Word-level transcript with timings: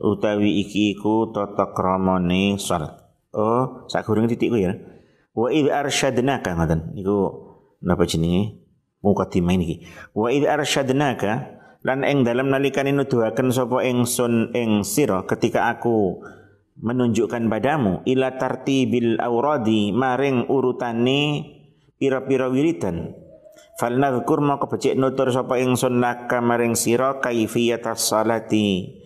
utawi 0.00 0.64
iki 0.64 0.96
iku 0.96 1.28
tata 1.30 1.76
kramane 1.76 2.56
salat. 2.56 2.96
Oh, 3.30 3.86
sak 3.86 4.08
gurung 4.08 4.26
titikku 4.26 4.58
ya. 4.58 4.74
Wa 5.36 5.52
id 5.52 5.70
arsyadnaka 5.70 6.56
ngoten. 6.56 6.96
Iku 6.98 7.16
napa 7.84 8.08
jenenge? 8.08 8.58
Mukadimah 9.00 9.54
ini. 9.54 9.86
Wa 10.16 10.32
id 10.32 10.48
arsyadnaka 10.48 11.60
lan 11.80 12.04
ing 12.04 12.26
dalam 12.26 12.52
nalikane 12.52 12.92
nuduhaken 12.92 13.52
sapa 13.52 13.80
ingsun 13.88 14.52
ing 14.52 14.84
sira 14.84 15.24
ketika 15.24 15.72
aku 15.72 16.20
menunjukkan 16.80 17.48
padamu 17.48 18.04
ila 18.04 18.36
tartibil 18.36 19.16
auradi 19.20 19.92
maring 19.92 20.48
urutane 20.48 21.44
pira-pira 21.96 22.52
wiridan 22.52 23.16
fal 23.80 23.96
nadhkur 23.96 24.44
maka 24.44 24.68
becik 24.68 24.96
nutur 24.96 25.32
sapa 25.32 25.56
ingsun 25.56 26.04
laka 26.04 26.44
maring 26.44 26.76
sira 26.76 27.16
kaifiyatas 27.20 28.12
salati 28.12 28.99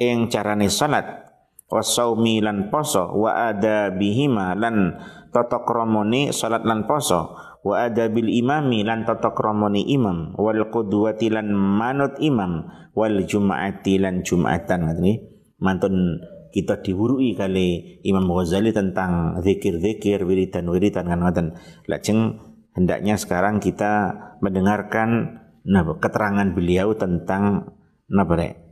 ing 0.00 0.32
carane 0.32 0.72
salat 0.72 1.28
wasaumi 1.68 2.40
lan 2.40 2.72
poso 2.72 3.12
wa 3.14 3.52
ada 3.52 3.92
bihima 3.92 4.56
lan 4.56 4.96
tata 5.30 5.62
kramane 5.62 6.32
salat 6.34 6.64
lan 6.64 6.88
poso 6.88 7.36
wa 7.60 7.76
ada 7.76 8.08
bil 8.08 8.26
imami 8.26 8.82
lan 8.82 9.04
tata 9.04 9.36
kramane 9.36 9.84
imam 9.84 10.32
wal 10.40 10.72
qudwati 10.72 11.28
lan 11.28 11.52
manut 11.52 12.16
imam 12.18 12.66
wal 12.94 13.22
jumaati 13.22 14.00
lan 14.00 14.26
jumatan. 14.26 14.90
Ngerti 14.90 15.12
mantun 15.60 16.20
kita 16.50 16.82
diwurui 16.82 17.38
kali 17.38 18.02
Imam 18.02 18.26
Ghazali 18.26 18.74
tentang 18.74 19.38
zikir-zikir, 19.38 20.26
wiridan-wiridan 20.26 21.06
kan 21.06 21.20
ngoten. 21.22 21.46
Lajeng 21.86 22.42
hendaknya 22.74 23.14
sekarang 23.14 23.62
kita 23.62 24.18
mendengarkan 24.42 25.38
nah, 25.62 25.86
keterangan 25.86 26.50
beliau 26.50 26.98
tentang 26.98 27.70
nah, 28.10 28.26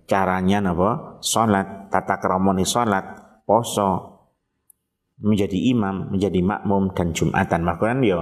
caranya 0.09 0.59
napa? 0.59 1.21
Salat 1.21 1.93
tata 1.93 2.19
kramane 2.19 2.65
salat 2.65 3.05
poso 3.45 4.19
menjadi 5.21 5.55
imam 5.55 6.17
menjadi 6.17 6.41
makmum 6.43 6.97
dan 6.97 7.15
jumatan. 7.15 7.63
Makanya 7.63 8.03
yo 8.03 8.21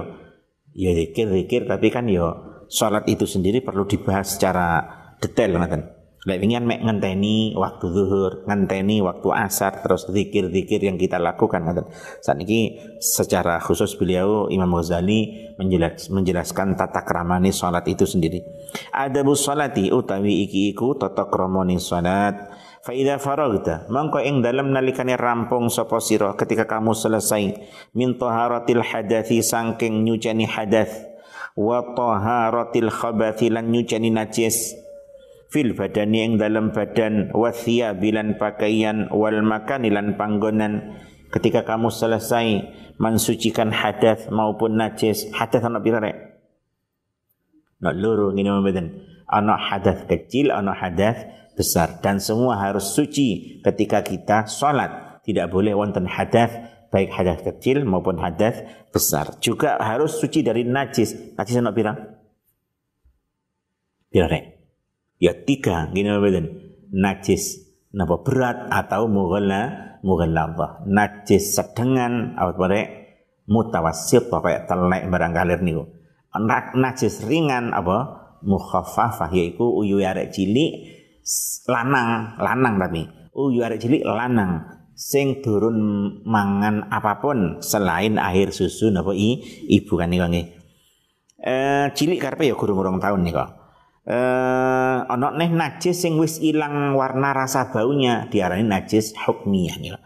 ya 0.77 0.93
zikir-zikir 0.93 1.65
tapi 1.65 1.89
kan 1.89 2.05
yo 2.05 2.61
salat 2.69 3.07
itu 3.09 3.25
sendiri 3.25 3.65
perlu 3.65 3.87
dibahas 3.87 4.37
secara 4.37 4.83
detail 5.17 5.57
ngoten 5.57 5.96
Lek 6.25 6.41
ingin 6.41 6.65
mek 6.65 6.81
ngenteni 6.81 7.53
waktu 7.53 7.93
zuhur, 7.93 8.41
ngenteni 8.49 9.05
waktu 9.05 9.29
asar, 9.37 9.85
terus 9.85 10.09
zikir-zikir 10.09 10.81
yang 10.81 10.97
kita 10.97 11.21
lakukan. 11.21 11.61
Saat 12.25 12.41
ini 12.41 12.81
secara 12.97 13.61
khusus 13.61 13.93
beliau 13.93 14.49
Imam 14.49 14.73
Ghazali 14.73 15.53
menjelas, 15.61 16.09
menjelaskan 16.09 16.73
tata 16.73 17.05
kramani 17.05 17.53
salat 17.53 17.85
itu 17.85 18.09
sendiri. 18.09 18.41
Ada 18.89 19.21
bu 19.21 19.37
salati 19.37 19.93
utawi 19.93 20.49
iki 20.49 20.73
iku 20.73 20.97
tata 20.97 21.29
kramani 21.29 21.77
salat. 21.77 22.49
Faida 22.87 23.19
mongko 23.91 24.23
ing 24.23 24.39
dalam 24.39 24.71
nalikane 24.71 25.19
rampung 25.19 25.67
sapa 25.67 25.99
sira 25.99 26.31
ketika 26.39 26.63
kamu 26.63 26.95
selesai 26.95 27.59
min 27.91 28.15
taharatil 28.15 28.79
hadathi 28.79 29.43
sangking 29.43 30.07
nyucani 30.07 30.47
hadath 30.47 30.95
wa 31.59 31.83
taharatil 31.83 32.87
khabathi 32.87 33.51
lan 33.51 33.75
nyucani 33.75 34.07
najis 34.07 34.86
fil 35.47 35.73
badani 35.75 36.27
yang 36.27 36.33
dalam 36.35 36.75
badan 36.75 37.31
wasia 37.31 37.95
bilan 37.95 38.35
pakaian 38.35 39.07
wal 39.11 39.39
makan 39.43 39.87
ilan 39.87 40.19
panggonan. 40.19 40.99
Ketika 41.27 41.67
kamu 41.67 41.91
selesai 41.91 42.47
mensucikan 42.97 43.75
hadas 43.75 44.31
maupun 44.31 44.79
najis 44.79 45.27
hadas 45.35 45.59
anak 45.59 45.83
pirare 45.83 46.11
nak 47.83 47.93
luru 47.93 48.33
ngene 48.33 48.63
mboten. 48.63 48.87
Ana 49.27 49.59
hadas 49.59 50.07
kecil 50.07 50.55
ana 50.55 50.71
hadas 50.71 51.27
besar. 51.59 51.99
Dan 51.99 52.23
semua 52.23 52.55
harus 52.63 52.95
suci 52.95 53.59
ketika 53.59 53.99
kita 54.01 54.47
salat 54.47 55.19
tidak 55.27 55.51
boleh 55.51 55.75
wonten 55.75 56.07
hadas 56.07 56.47
baik 56.87 57.11
hadas 57.11 57.43
kecil 57.43 57.83
maupun 57.83 58.15
hadas 58.23 58.63
besar. 58.95 59.35
Juga 59.43 59.75
harus 59.83 60.15
suci 60.15 60.47
dari 60.47 60.63
najis. 60.63 61.35
Najis 61.35 61.59
anak 61.59 61.75
pirang 61.75 61.97
pirare 64.07 64.56
Ya 65.17 65.33
tiga 65.33 65.89
gini 65.89 66.13
beden 66.21 66.45
najis. 66.93 67.65
Napa 67.89 68.21
berat 68.21 68.69
atau 68.69 69.09
mughalla 69.09 69.97
mughalladhah. 70.05 70.85
Najis 70.85 71.57
sedengan 71.57 72.37
apa 72.37 72.53
bare 72.53 72.81
mutawassit 73.49 74.29
apa 74.29 74.69
telek 74.69 75.09
barang 75.09 75.33
kalir 75.33 75.59
niku. 75.65 75.89
Najis 76.77 77.25
ringan 77.25 77.73
apa? 77.73 78.29
Mukhaffafah 78.45 79.33
yaiku 79.33 79.81
uyu 79.81 79.97
arek 80.05 80.29
cilik 80.29 80.93
lanang 81.65 82.37
lanang 82.37 82.77
tapi. 82.77 83.09
Uyu 83.33 83.65
arek 83.65 83.81
cilik 83.81 84.05
lanang. 84.05 84.77
Sing 84.93 85.41
turun 85.41 85.77
mangan 86.25 86.93
apa 86.93 87.17
pun 87.17 87.61
selain 87.65 88.21
air 88.21 88.53
susu 88.53 88.93
napa 88.93 89.17
i, 89.17 89.41
ibu 89.65 89.93
kan 89.97 90.13
niku 90.13 90.29
nggih. 90.29 90.47
Eh 91.41 91.89
cilik 91.97 92.21
karepe 92.21 92.45
ya 92.45 92.53
gurung-gurung 92.53 93.01
tahun 93.01 93.25
niku 93.25 93.56
eh 94.07 94.99
ana 95.03 95.35
neh 95.35 95.51
najis 95.51 95.99
sing 95.99 96.15
wis 96.15 96.39
ilang 96.39 96.95
warna 96.95 97.35
rasa 97.35 97.67
baunya 97.75 98.31
diarani 98.31 98.63
najis 98.63 99.11
hukmiyah 99.19 99.75
nih. 99.83 99.99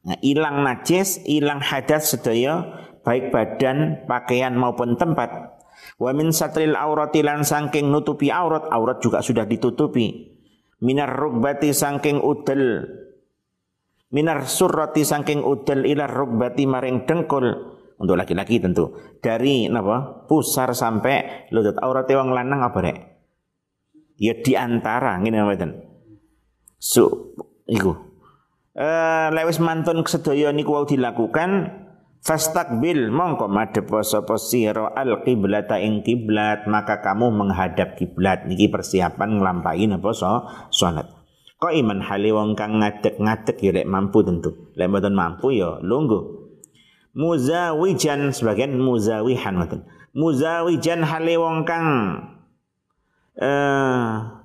Nah, 0.00 0.16
ilang 0.24 0.64
najis, 0.64 1.20
ilang 1.28 1.60
hadas 1.60 2.16
sedaya 2.16 2.64
baik 3.04 3.28
badan, 3.28 4.08
pakaian 4.08 4.56
maupun 4.56 4.96
tempat. 4.96 5.60
Wa 6.00 6.16
min 6.16 6.32
satril 6.32 6.72
aurati 6.72 7.20
lan 7.20 7.44
saking 7.44 7.92
nutupi 7.92 8.32
aurat, 8.32 8.64
aurat 8.72 9.04
juga 9.04 9.20
sudah 9.20 9.44
ditutupi. 9.44 10.32
Minar 10.80 11.12
rugbati 11.12 11.76
saking 11.76 12.24
udel. 12.24 12.88
Minar 14.10 14.48
surrati 14.48 15.04
saking 15.04 15.44
udel 15.44 15.84
ila 15.84 16.08
rugbati 16.08 16.64
maring 16.64 17.04
dengkul 17.04 17.76
untuk 18.00 18.16
laki-laki 18.16 18.56
tentu. 18.56 18.96
Dari 19.20 19.68
napa? 19.68 20.24
Pusar 20.24 20.72
sampai 20.72 21.46
lutut 21.52 21.76
aurat 21.84 22.08
wong 22.08 22.32
lanang 22.32 22.64
apa 22.64 22.78
rek? 22.80 22.98
Ya 24.16 24.32
di 24.40 24.56
antara 24.56 25.20
ngene 25.20 25.44
mboten. 25.44 25.70
Su 26.80 27.36
iku. 27.68 27.92
Eh 28.72 29.28
lewis 29.36 29.60
mantun 29.60 30.00
sedaya 30.08 30.48
niku 30.56 30.72
wau 30.72 30.88
dilakukan 30.88 31.76
fastakbil 32.24 33.12
mongko 33.12 33.52
madhep 33.52 33.88
sapa 34.00 34.40
sira 34.40 34.96
al 34.96 35.20
qiblata 35.24 35.76
ing 35.80 36.00
kiblat 36.00 36.64
maka 36.68 37.04
kamu 37.04 37.32
menghadap 37.32 37.96
kiblat 37.96 38.44
niki 38.44 38.68
persiapan 38.68 39.40
nglampahi 39.40 39.88
napa 39.88 40.12
so 40.12 40.44
salat 40.68 41.08
kok 41.60 41.76
iman 41.76 42.00
hale 42.00 42.32
wong 42.32 42.56
kang 42.56 42.80
ngadeg-ngadeg 42.80 43.56
ya 43.60 43.70
lek 43.76 43.88
mampu 43.88 44.24
tentu. 44.24 44.72
Lek 44.72 44.88
mboten 44.88 45.12
mampu 45.12 45.52
ya 45.52 45.76
lungguh 45.84 46.39
muzawijan 47.14 48.30
sebagian 48.30 48.78
muzawihan 48.78 49.58
ngoten 49.58 49.86
muzawijan 50.14 51.02
hale 51.02 51.34
wong 51.38 51.66
kang 51.66 51.86
eh 53.38 54.40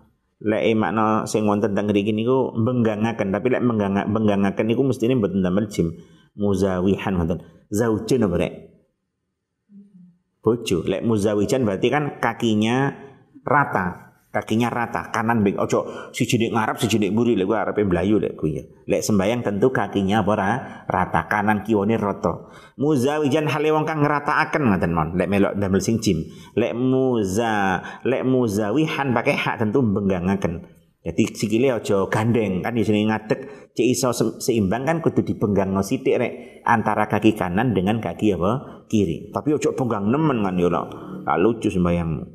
lek 0.46 0.64
makna 0.78 1.26
sing 1.26 1.50
wonten 1.50 1.74
teng 1.74 1.90
mriki 1.90 2.14
niku 2.14 2.54
benggangaken 2.54 3.34
tapi 3.34 3.48
lek 3.50 3.64
menggangak 3.66 4.06
benggangaken 4.12 4.66
niku 4.70 4.86
mestine 4.86 5.18
mboten 5.18 5.42
damel 5.42 5.66
jim 5.72 5.96
muzawihan 6.38 7.16
wonten. 7.18 7.42
Zaujun 7.72 8.28
apa 8.30 8.36
rek? 8.38 8.54
Bojo. 10.44 10.86
Lek 10.86 11.02
muzawijan 11.02 11.66
berarti 11.66 11.88
kan 11.90 12.22
kakinya 12.22 12.94
rata 13.42 14.05
kakinya 14.36 14.68
rata 14.68 15.16
kanan 15.16 15.48
beng 15.48 15.56
ojo 15.56 16.12
si 16.12 16.28
cilik 16.28 16.52
ngarep 16.52 16.76
si 16.76 16.92
cilik 16.92 17.16
buri 17.16 17.40
lek 17.40 17.48
arepe 17.48 17.88
blayu 17.88 18.20
lek 18.20 18.36
kuwi 18.36 18.60
ya. 18.60 18.64
lek 18.92 19.00
sembayang 19.00 19.48
tentu 19.48 19.72
kakinya 19.72 20.28
apa 20.28 20.34
rata 20.92 21.32
kanan 21.32 21.64
kiwane 21.64 21.96
rata. 21.96 22.52
Muzawijan 22.76 23.48
hale 23.48 23.72
wong 23.72 23.88
kang 23.88 24.04
ngrataaken 24.04 24.68
ngoten 24.68 24.92
mon. 24.92 25.16
Lek 25.16 25.32
melok 25.32 25.56
damel 25.56 25.80
sing 25.80 26.04
jim. 26.04 26.28
Lek 26.60 26.76
muza 26.76 27.80
lek 28.04 28.28
muzawihan 28.28 29.16
pakai 29.16 29.40
hak 29.40 29.64
tentu 29.64 29.80
benggangaken 29.80 30.76
jadi 31.06 31.24
sikile 31.38 31.70
ojo 31.78 32.10
gandeng 32.10 32.66
kan 32.66 32.74
di 32.74 32.82
sini 32.82 33.06
ngadeg. 33.06 33.70
Cek 33.78 33.88
iso 33.88 34.10
seimbang 34.42 34.90
kan 34.90 35.06
kudu 35.06 35.22
dipenggang 35.22 35.70
no 35.70 35.86
sithik 35.86 36.18
rek. 36.18 36.34
Antara 36.66 37.06
kaki 37.06 37.38
kanan 37.38 37.78
dengan 37.78 38.02
kaki 38.02 38.34
apa? 38.34 38.84
Kiri. 38.90 39.30
Tapi 39.30 39.54
ojo 39.54 39.78
penggang 39.78 40.10
nemen 40.10 40.42
kan 40.42 40.58
yo 40.58 40.74
lucu 41.38 41.70
sembayangmu 41.70 42.35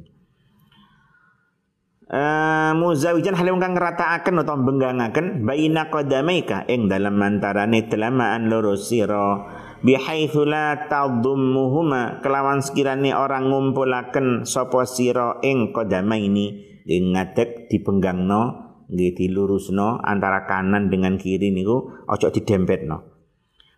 Uh, 2.10 2.74
muzawijan 2.74 3.38
halim 3.38 3.62
kang 3.62 3.78
ngratakaken 3.78 4.42
utawa 4.42 4.58
benggangaken 4.66 5.46
baina 5.46 5.94
qadamaika 5.94 6.66
ing 6.66 6.90
dalam 6.90 7.14
antarane 7.22 7.86
telamaan 7.86 8.50
loro 8.50 8.74
sira. 8.74 9.46
Bihaitsu 9.86 10.42
la 10.42 10.90
tadummuhuma 10.90 12.18
kelawan 12.18 12.66
sekirane 12.66 13.14
orang 13.14 13.54
ngumpulaken 13.54 14.42
sapa 14.42 14.90
sira 14.90 15.38
ing 15.46 15.70
qadamaini 15.70 16.82
ing 16.82 17.14
ngadeg 17.14 17.70
dibenggangno 17.70 18.42
nggih 18.90 19.14
dilurusno 19.14 20.02
antara 20.02 20.50
kanan 20.50 20.90
dengan 20.90 21.14
kiri 21.14 21.54
niku 21.54 21.94
aja 22.10 22.34
didempetno. 22.34 23.06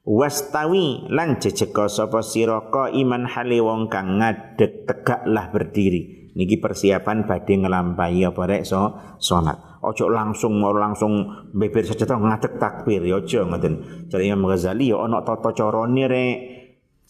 Wastawi 0.09 1.05
lan 1.13 1.37
jejeka 1.37 1.85
sapa 1.85 2.25
sira 2.25 2.65
iman 2.73 3.29
hale 3.29 3.61
wong 3.61 3.93
kang 3.93 4.25
ngadeg 4.25 4.89
tegaklah 4.89 5.53
berdiri 5.53 6.22
niki 6.33 6.61
persiapan 6.61 7.29
badhe 7.29 7.61
nglampahi 7.61 8.25
apa 8.25 8.43
rek 8.49 8.63
so 8.65 8.97
salat 9.21 9.73
ojo 9.83 10.07
langsung 10.09 10.63
mau 10.63 10.71
langsung 10.71 11.27
beber 11.51 11.83
saja 11.83 12.07
tau 12.07 12.23
ngadeg 12.23 12.57
takbir 12.57 13.03
ya 13.03 13.19
aja 13.19 13.43
ngoten. 13.43 14.07
Jare 14.09 14.23
Imam 14.23 14.47
Ghazali 14.47 14.95
ya 14.95 15.03
ana 15.03 15.21
tata 15.27 15.51
carane 15.53 16.07
rek. 16.07 16.37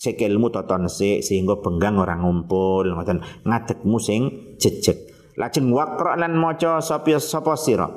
Sikilmu 0.03 0.51
toton 0.51 0.91
sik 0.91 1.23
sehingga 1.23 1.63
benggang 1.63 2.01
orang 2.01 2.27
ngumpul 2.27 2.91
ngoten. 2.91 3.23
Ngadegmu 3.47 3.99
sing 4.03 4.21
jejeg. 4.59 4.99
Lajeng 5.39 5.71
waqra 5.71 6.19
lan 6.19 6.35
maca 6.35 6.83
sapa 6.83 7.17
sapa 7.23 7.55
sira? 7.55 7.89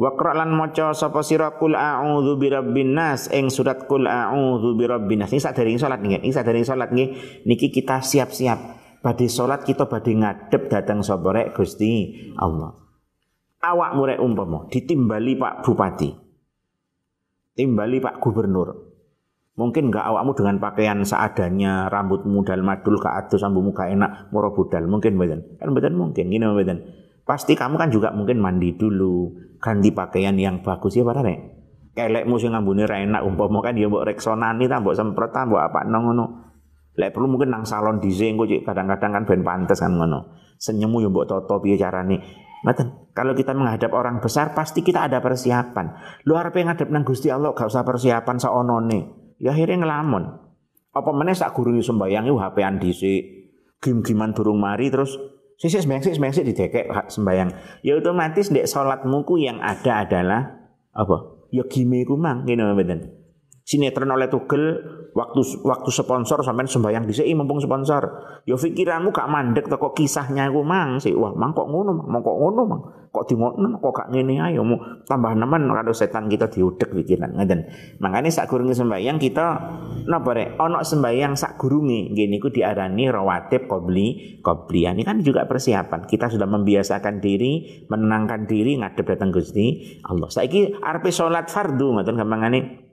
Waqra 0.00 0.32
lan 0.32 0.56
maca 0.56 0.96
sapa 0.96 1.20
sira? 1.20 1.52
Kul 1.60 1.76
a'udzu 1.76 2.40
birabbin 2.40 2.96
nas 2.96 3.28
ing 3.28 3.52
surat 3.52 3.84
kul 3.84 4.08
a'udzu 4.08 4.74
birabbin 4.80 5.20
nas. 5.20 5.30
Ini 5.34 5.44
sadèrèng 5.44 5.76
salat 5.76 6.00
nggih. 6.00 6.24
Ini 6.24 6.32
sadèrèng 6.32 6.64
salat 6.64 6.88
nggih. 6.90 7.08
Niki 7.44 7.68
kita 7.68 8.00
siap-siap 8.00 8.81
badhe 9.02 9.26
salat 9.26 9.66
kita 9.66 9.90
badhe 9.90 10.14
ngadep 10.14 10.70
datang 10.70 11.02
sapa 11.02 11.34
rek 11.34 11.58
Gusti 11.58 12.14
Allah. 12.38 12.78
Awak 13.62 13.90
murek 13.94 14.18
umpama 14.22 14.70
ditimbali 14.70 15.38
Pak 15.38 15.66
Bupati. 15.66 16.10
Timbali 17.52 17.98
Pak 18.00 18.18
Gubernur. 18.22 18.94
Mungkin 19.52 19.92
enggak 19.92 20.08
awakmu 20.08 20.32
dengan 20.32 20.56
pakaian 20.56 21.04
seadanya, 21.04 21.92
rambutmu 21.92 22.40
dal 22.40 22.64
madul 22.64 22.96
ke 22.96 23.04
atas, 23.04 23.44
sambumu 23.44 23.76
gak 23.76 23.92
enak, 23.92 24.32
moro. 24.32 24.48
Mungkin 24.56 25.20
badan. 25.20 25.60
Kan 25.60 25.76
badan 25.76 25.92
mungkin, 25.92 26.32
gini 26.32 26.40
badan. 26.40 26.80
Pasti 27.28 27.52
kamu 27.52 27.76
kan 27.76 27.92
juga 27.92 28.16
mungkin 28.16 28.40
mandi 28.40 28.72
dulu, 28.72 29.36
ganti 29.60 29.92
pakaian 29.92 30.34
yang 30.40 30.64
bagus 30.64 30.96
ya 30.96 31.04
nek. 31.04 31.38
Kelekmu 31.92 32.40
sing 32.40 32.56
ngambune 32.56 32.88
ra 32.88 33.04
enak 33.04 33.20
umpama 33.20 33.60
kan 33.60 33.76
ya 33.76 33.84
mbok 33.84 34.08
reksonani 34.08 34.64
ta 34.64 34.80
mbok 34.80 34.96
semprot 34.96 35.28
ta 35.28 35.44
mbok 35.44 35.60
apa 35.60 35.84
ngono. 35.84 36.51
Lek 36.92 37.16
perlu 37.16 37.24
mungkin 37.24 37.48
nang 37.48 37.64
salon 37.64 38.04
desain 38.04 38.36
kok 38.36 38.52
kadang-kadang 38.68 39.10
kan 39.16 39.22
ben 39.24 39.40
pantes 39.40 39.80
kan 39.80 39.96
ngono. 39.96 40.36
Senyummu 40.60 41.00
yo 41.00 41.08
mbok 41.08 41.24
toto 41.24 41.56
piye 41.64 41.80
carane. 41.80 42.20
Ngaten, 42.62 43.10
kalau 43.16 43.34
kita 43.34 43.56
menghadap 43.56 43.90
orang 43.96 44.22
besar 44.22 44.54
pasti 44.54 44.84
kita 44.84 45.08
ada 45.08 45.18
persiapan. 45.18 45.98
Lu 46.28 46.38
arep 46.38 46.54
ngadep 46.54 46.92
nang 46.92 47.02
Gusti 47.02 47.32
Allah 47.32 47.50
gak 47.56 47.66
usah 47.66 47.82
persiapan 47.82 48.36
saonone. 48.38 49.34
Ya 49.42 49.50
akhirnya 49.50 49.82
ngelamun. 49.82 50.22
Apa 50.92 51.10
meneh 51.10 51.34
sak 51.34 51.56
guru 51.56 51.74
sembayang 51.80 52.28
iku 52.28 52.38
HP-an 52.38 52.76
dhisik. 52.78 53.22
Gim-giman 53.82 54.30
durung 54.36 54.62
mari 54.62 54.92
terus 54.92 55.18
sisi 55.58 55.82
sembayang 55.82 56.02
sik 56.06 56.14
sembayang 56.14 56.34
sik 56.38 56.46
didekek 56.54 56.84
sembayang. 57.10 57.48
Ya 57.82 57.98
otomatis 57.98 58.52
ndek 58.52 58.68
salatmu 58.68 59.26
ku 59.26 59.40
yang 59.40 59.58
ada 59.58 60.06
adalah 60.06 60.70
apa? 60.94 61.48
Ya 61.50 61.66
gime 61.66 62.04
ku 62.06 62.14
mang 62.14 62.46
ngene 62.46 62.62
mboten 62.62 63.21
sinetron 63.62 64.10
oleh 64.10 64.26
tugel 64.26 64.82
waktu 65.14 65.40
waktu 65.62 65.90
sponsor 65.94 66.42
sampai 66.42 66.66
sembayang 66.66 67.06
di 67.06 67.14
sini 67.14 67.38
mumpung 67.38 67.62
sponsor. 67.62 68.02
Yo 68.42 68.58
pikiranmu 68.58 69.14
gak 69.14 69.30
mandek 69.30 69.70
kok 69.70 69.94
kisahnya 69.94 70.50
aku 70.50 70.66
mang? 70.66 70.98
Sih 70.98 71.14
wah 71.14 71.30
mang 71.30 71.54
kok 71.54 71.70
ngono 71.70 71.94
mang? 71.94 72.20
Kok 72.22 72.36
ngono 72.42 72.62
mang? 72.66 72.82
Kok 73.12 73.24
di 73.28 73.34
ngono 73.38 73.78
kok 73.78 73.92
gak 73.92 74.08
ngene 74.10 74.34
ayo 74.50 74.66
mau 74.66 74.80
tambah 75.06 75.36
nemen 75.38 75.70
kalau 75.70 75.94
setan 75.94 76.26
kita 76.26 76.48
diudek 76.48 76.90
pikiran 76.90 77.36
ngeden 77.36 77.68
makanya 78.00 78.32
sak 78.32 78.48
gurunge 78.48 78.74
sembayang 78.74 79.20
kita 79.22 79.46
napa 80.10 80.30
rek? 80.34 80.58
Ono 80.58 80.82
sembayang 80.82 81.38
sak 81.38 81.60
gurunge 81.60 82.10
gini 82.10 82.42
ku 82.42 82.50
diarani 82.50 83.06
rawatib 83.12 83.70
qobli 83.70 84.40
qoblian 84.42 84.98
ini 84.98 85.06
kan 85.06 85.22
juga 85.22 85.46
persiapan. 85.46 86.08
Kita 86.10 86.26
sudah 86.26 86.50
membiasakan 86.50 87.22
diri 87.22 87.84
menenangkan 87.86 88.50
diri 88.50 88.74
ngadep 88.80 89.06
datang 89.06 89.30
Gusti 89.30 90.00
Allah. 90.02 90.26
Saiki 90.26 90.82
arepe 90.82 91.14
salat 91.14 91.46
fardu 91.46 91.94
ngoten 91.94 92.18
gampangane 92.18 92.91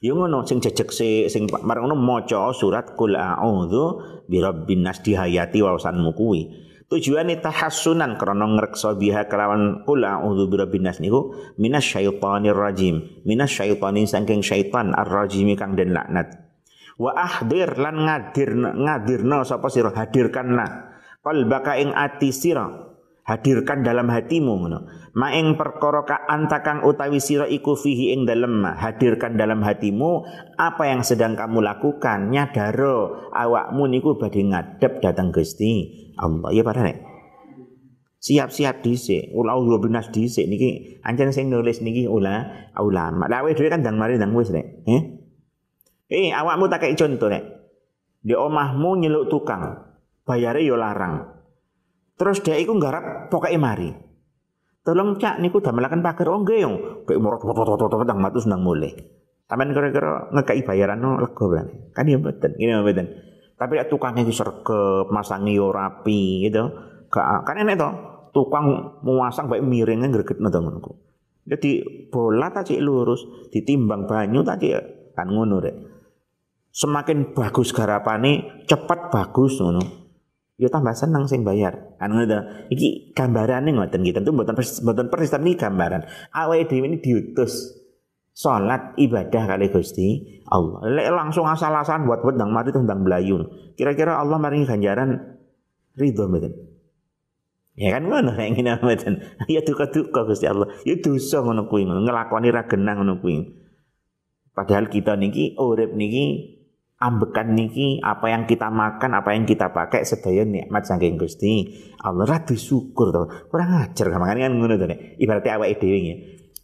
Ya 0.00 0.16
ngono 0.16 0.48
sing 0.48 0.64
jejeg 0.64 0.88
se 0.96 1.28
sing 1.28 1.44
marang 1.60 1.84
ngono 1.84 2.00
maca 2.00 2.56
surat 2.56 2.96
kul 2.96 3.12
a'udzu 3.12 4.00
birabbin 4.32 4.80
nas 4.80 5.04
dihayati 5.04 5.60
wawasanmu 5.60 6.16
kuwi. 6.16 6.48
Tujuane 6.88 7.36
tahassunan 7.36 8.16
krana 8.16 8.48
ngreksa 8.48 8.96
biha 8.96 9.28
kelawan 9.28 9.84
kul 9.84 10.00
a'udzu 10.00 10.48
birabbin 10.48 10.88
nas 10.88 11.04
niku 11.04 11.36
minasyaitonir 11.60 12.56
rajim. 12.56 13.20
Minasyaitonir 13.28 14.08
saking 14.08 14.40
syaitan 14.40 14.96
ar-rajim 14.96 15.52
kang 15.52 15.76
den 15.76 15.92
laknat. 15.92 16.48
Wa 16.96 17.20
ahdir 17.20 17.76
lan 17.76 18.00
ngadir 18.00 18.56
ngadirna 18.56 19.44
sapa 19.44 19.68
sira 19.68 19.92
hadirkanlah 19.92 20.96
qalbaka 21.20 21.76
ing 21.76 21.92
ati 21.92 22.32
sira 22.32 22.89
hadirkan 23.30 23.86
dalam 23.86 24.10
hatimu 24.10 24.52
ngono. 24.58 24.80
Maing 25.14 25.54
perkara 25.54 26.02
ka 26.02 26.26
antakang 26.26 26.82
utawi 26.82 27.22
sira 27.22 27.46
iku 27.46 27.78
fihi 27.78 28.10
ing 28.10 28.26
dalem 28.26 28.66
hadirkan 28.66 29.38
dalam 29.38 29.62
hatimu 29.62 30.26
apa 30.58 30.90
yang 30.90 31.06
sedang 31.06 31.38
kamu 31.38 31.62
lakukan 31.62 32.34
nyadaro 32.34 33.30
awakmu 33.30 33.86
niku 33.86 34.18
badhe 34.18 34.42
ngadep 34.42 34.98
datang 34.98 35.30
Gusti 35.30 35.86
Allah. 36.18 36.50
Ya 36.50 36.66
padahal 36.66 36.98
siap-siap 38.18 38.82
dhisik. 38.82 39.30
Ula 39.30 39.54
ulah 39.54 39.78
binas 39.78 40.10
dhisik 40.10 40.50
niki. 40.50 40.98
Ancen 41.06 41.30
sing 41.30 41.46
nulis 41.54 41.78
niki 41.86 42.10
ula 42.10 42.70
ulama. 42.82 43.30
Lha 43.30 43.46
dhewe 43.46 43.70
kan 43.70 43.86
ndang 43.86 43.94
mari 43.94 44.18
ndang 44.18 44.34
wis 44.34 44.50
nek 44.50 44.66
eh 44.90 45.02
eh 46.10 46.34
awakmu 46.34 46.66
tak 46.66 46.90
contoh 46.98 47.30
nek 47.30 47.46
di 48.20 48.34
omahmu 48.36 49.00
nyeluk 49.00 49.32
tukang 49.32 49.80
bayare 50.28 50.60
yo 50.60 50.76
larang 50.76 51.39
Terus 52.20 52.44
dia 52.44 52.60
iku 52.60 52.76
nggarap 52.76 53.32
pokoknya 53.32 53.56
mari. 53.56 53.88
Tolong 54.84 55.16
cak 55.16 55.40
niku 55.40 55.64
damelaken 55.64 56.04
pager 56.04 56.28
oh 56.28 56.44
nggih 56.44 56.58
yo. 56.60 56.72
Kayak 57.08 57.20
morot 57.24 57.80
tot 57.80 58.04
nang 58.04 58.20
matus 58.20 58.44
nang 58.44 58.60
mulai. 58.60 58.92
Sampeyan 59.48 59.72
kira-kira 59.72 60.28
ngekai 60.28 60.60
bayaran 60.60 61.00
no 61.00 61.16
lega 61.16 61.44
berani. 61.48 61.96
Kan 61.96 62.12
ya 62.12 62.20
ini 62.20 62.76
mboten. 62.76 63.08
Tapi 63.56 63.72
ya 63.80 63.88
tukangnya 63.88 64.28
iki 64.28 64.36
sergep, 64.36 65.08
masangi 65.08 65.56
yo 65.56 65.72
rapi 65.72 66.44
gitu. 66.44 66.68
Kan 67.08 67.56
enek 67.56 67.80
to. 67.80 67.88
Tukang 68.36 69.00
muasang 69.00 69.48
baik 69.48 69.64
miringnya 69.64 70.12
gregetno 70.12 70.52
to 70.52 70.60
ngono 70.60 70.78
Jadi 71.48 71.70
bola 72.12 72.52
tak 72.52 72.70
lurus, 72.78 73.48
ditimbang 73.48 74.04
banyu 74.04 74.44
tak 74.44 74.60
kan 75.16 75.26
ngono 75.26 75.56
rek. 75.58 75.76
Semakin 76.70 77.34
bagus 77.34 77.74
garapane, 77.74 78.62
cepat 78.68 79.10
bagus 79.10 79.58
ngono 79.58 79.99
ya 80.60 80.68
tambah 80.68 80.92
senang 80.92 81.24
sing 81.24 81.40
bayar. 81.40 81.96
Kan 81.96 82.12
ngono 82.12 82.68
Iki 82.68 83.16
gambarane 83.16 83.72
ngoten 83.72 84.04
iki 84.04 84.12
tentu 84.12 84.36
mboten 84.36 84.52
mboten 84.60 85.08
persis 85.08 85.32
tapi 85.32 85.56
gambaran. 85.56 86.04
Awake 86.36 86.68
dhewe 86.68 86.84
ini 86.92 87.00
diutus 87.00 87.80
salat 88.36 88.92
ibadah 89.00 89.56
kali 89.56 89.72
Gusti 89.72 90.36
Allah. 90.52 90.84
Lek 90.84 91.08
langsung 91.16 91.48
asal-asalan 91.48 92.04
buat-buat 92.04 92.36
nang 92.36 92.52
mati 92.52 92.76
tendang 92.76 93.00
belayu. 93.00 93.40
Kira-kira 93.72 94.20
Allah 94.20 94.36
maringi 94.36 94.68
ganjaran 94.68 95.40
ridho 95.96 96.28
mboten? 96.28 96.52
Ya 97.80 97.96
kan 97.96 98.04
ngono 98.04 98.36
nek 98.36 98.48
ngene 98.52 98.76
mboten. 98.84 99.14
Ya 99.48 99.64
duka-duka 99.64 100.28
Gusti 100.28 100.44
Allah. 100.44 100.68
Ya 100.84 101.00
dosa 101.00 101.40
ngono 101.40 101.72
kuwi 101.72 101.88
ngelakoni 101.88 102.52
ra 102.52 102.68
genah 102.68 103.00
ngono 103.00 103.24
kuwi. 103.24 103.48
Padahal 104.52 104.92
kita 104.92 105.16
niki 105.16 105.56
urip 105.56 105.96
niki 105.96 106.59
ambekan 107.00 107.56
niki 107.56 107.96
apa 108.04 108.28
yang 108.28 108.44
kita 108.44 108.68
makan, 108.68 109.16
apa 109.16 109.32
yang 109.32 109.48
kita 109.48 109.72
pakai 109.72 110.04
sedaya 110.04 110.44
nikmat 110.44 110.84
saking 110.84 111.16
Gusti. 111.16 111.72
Allah 112.04 112.28
ra 112.28 112.38
syukur 112.44 113.08
to. 113.08 113.24
Kurang 113.48 113.72
ajar 113.80 114.12
makane 114.20 114.44
kan 114.44 114.52
ngono 114.52 114.76
to. 114.76 114.86
Ibaratnya 115.16 115.56
awake 115.56 115.80
dhewe 115.80 115.98
nggih. 115.98 116.18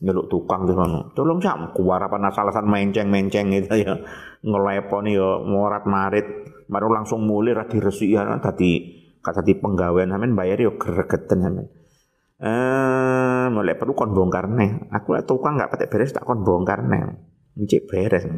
Nyeluk 0.05 0.29
tukang 0.29 0.69
terus 0.69 0.77
ngono. 0.77 1.17
Tolong 1.17 1.41
sak 1.41 1.73
kuwarapan 1.73 2.29
asal-asalan 2.29 2.69
menceng-menceng 2.69 3.49
gitu 3.57 3.81
ya. 3.81 3.97
Ngeleponi 4.45 5.17
ya 5.17 5.41
morat 5.41 5.89
marit. 5.89 6.29
Baru 6.69 6.93
langsung 6.93 7.25
mulai 7.25 7.57
ra 7.57 7.65
diresiki 7.65 8.13
ya 8.13 8.37
dadi 8.37 8.93
dadi 9.27 9.59
penggawean 9.59 10.13
sampean 10.13 10.39
bayar 10.39 10.61
yo 10.61 10.77
gregeten 10.77 11.43
sampean. 11.43 11.67
Eh, 12.37 13.47
mulai 13.49 13.75
perlu 13.81 13.97
kon 13.97 14.13
bongkar. 14.13 14.53
Aku 14.93 15.17
lek 15.17 15.25
tukang 15.25 15.57
enggak 15.57 15.73
patek 15.73 15.89
beres 15.89 16.13
tak 16.13 16.29
kon 16.29 16.45
bongkar. 16.45 16.85
Cek 17.57 17.89
beres. 17.89 18.29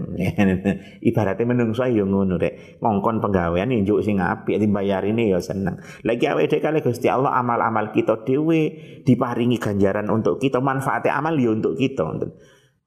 Ibaratnya 1.11 1.43
menungso 1.43 1.83
ya 1.83 2.07
ngono 2.07 2.39
rek. 2.39 2.79
Ngongkon 2.79 3.19
penggawean 3.19 3.75
njuk 3.75 4.07
sing 4.07 4.23
apik 4.23 4.63
dibayarine 4.63 5.27
ya 5.27 5.43
seneng. 5.43 5.83
Lagi 6.07 6.31
awake 6.31 6.55
dhewe 6.55 6.63
kali 6.63 6.79
Gusti 6.87 7.11
Allah 7.11 7.35
amal-amal 7.35 7.91
kita 7.91 8.23
dhewe 8.23 8.79
diparingi 9.03 9.59
ganjaran 9.59 10.07
untuk 10.07 10.39
kita, 10.39 10.63
manfaatnya 10.63 11.19
amal 11.19 11.35
ya 11.35 11.51
untuk 11.51 11.75
kita. 11.75 12.07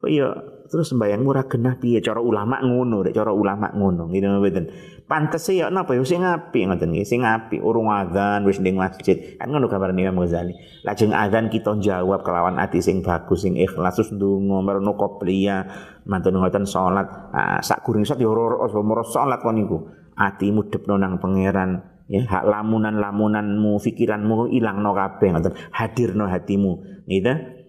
kok 0.01 0.09
iya 0.09 0.33
terus 0.65 0.89
sembayang 0.89 1.21
murah 1.21 1.45
genah 1.45 1.77
piye 1.77 2.01
cara 2.01 2.17
ulama 2.17 2.57
ngono 2.57 3.05
rek 3.05 3.13
cara 3.13 3.29
ulama 3.29 3.69
ngono 3.69 4.09
gitu 4.09 4.25
mboten 4.33 4.65
pantes 5.11 5.43
ya 5.51 5.67
napa 5.67 5.91
ya? 5.91 6.07
Sing 6.07 6.23
apik 6.23 6.71
ngoten 6.71 6.95
nggih 6.95 7.03
sing 7.03 7.27
apik. 7.27 7.59
Urung 7.59 7.91
adzan 7.91 8.47
wis 8.47 8.63
ning 8.63 8.79
masjid. 8.79 9.35
Kan 9.35 9.51
ngono 9.51 9.67
kabar 9.67 9.91
Imam 9.91 10.23
Ghazali. 10.23 10.55
Lajeng 10.87 11.11
adzan 11.11 11.51
kita 11.51 11.75
jawab 11.83 12.23
kelawan 12.23 12.55
ati 12.55 12.79
sing 12.79 13.03
bagus 13.03 13.43
sing 13.43 13.59
ikhlas 13.59 13.99
terus 13.99 14.15
ndonga 14.15 14.63
merono 14.63 14.95
qobliya 14.95 15.67
mantun 16.07 16.39
ngoten 16.39 16.63
salat. 16.63 17.11
Ah, 17.35 17.59
sak 17.59 17.83
guring 17.83 18.07
salat 18.07 18.23
ya 18.23 18.31
ora 18.31 19.03
salat 19.03 19.43
kon 19.43 19.59
niku? 19.59 19.91
Atimu 20.15 20.71
depno 20.71 20.95
nang 20.95 21.19
pangeran 21.19 21.83
ya 22.07 22.23
hak 22.23 22.47
lamunan 22.47 22.95
lamunanmu 22.95 23.83
pikiranmu 23.83 24.47
ilang 24.55 24.79
no 24.79 24.95
kabeh 24.95 25.35
ngoten. 25.35 25.53
Hadirno 25.75 26.31
hatimu. 26.31 27.03
Gitu 27.11 27.60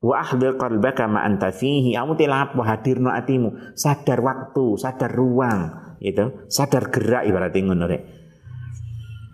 Wa 0.00 0.24
ahdir 0.24 0.56
qalbaka 0.56 1.04
ma 1.04 1.22
anta 1.28 1.52
fihi. 1.52 1.92
Kamu 1.92 2.16
hadir 2.16 2.32
hadirno 2.64 3.12
atimu. 3.12 3.76
Sadar 3.76 4.24
waktu, 4.24 4.80
sadar 4.80 5.12
ruang, 5.12 5.96
gitu. 6.00 6.48
Sadar 6.48 6.88
gerak 6.88 7.28
ibaratnya 7.28 7.60
ngono 7.68 7.84
rek. 7.84 8.02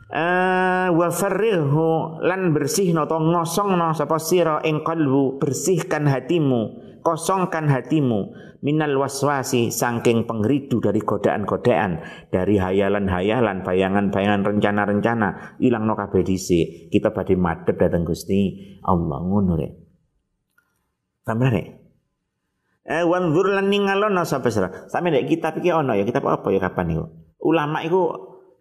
Uh, 0.07 0.87
wa 0.95 1.11
farrihu 1.11 2.23
lan 2.23 2.55
bersihno 2.55 3.11
to 3.11 3.19
ngosongno 3.19 3.91
sapa 3.91 4.23
sira 4.23 4.63
ing 4.63 4.87
kalbu 4.87 5.43
bersihkan 5.43 6.07
hatimu 6.07 6.79
kosongkan 7.03 7.67
hatimu 7.67 8.31
minal 8.63 9.03
waswasi 9.03 9.75
sangking 9.75 10.23
pengridu 10.31 10.79
dari 10.79 11.03
godaan-godaan 11.03 12.07
dari 12.31 12.55
hayalan-hayalan 12.55 13.67
bayangan-bayangan 13.67 14.47
rencana-rencana 14.47 15.59
ilang 15.59 15.91
no 15.91 15.99
kabeh 15.99 16.23
dhisik 16.23 16.87
kita 16.95 17.11
badhe 17.11 17.35
madhep 17.35 17.75
dateng 17.75 18.07
Gusti 18.07 18.79
Allah 18.87 19.23
ngono 19.27 19.59
rek 19.59 19.86
Sampai 21.27 21.51
nek. 21.51 21.67
Eh 22.87 23.03
wanzur 23.03 23.51
lan 23.51 23.67
ningalono 23.67 24.23
sapa 24.23 24.47
sira. 24.47 24.87
Sampe 24.87 25.11
nek 25.11 25.27
kitab 25.27 25.59
iki 25.59 25.75
ono 25.75 25.99
ya 25.99 26.07
kitab 26.07 26.23
apa 26.31 26.55
ya 26.55 26.63
kapan 26.63 26.95
iku? 26.95 27.05
Ulama 27.43 27.83
iku 27.83 28.03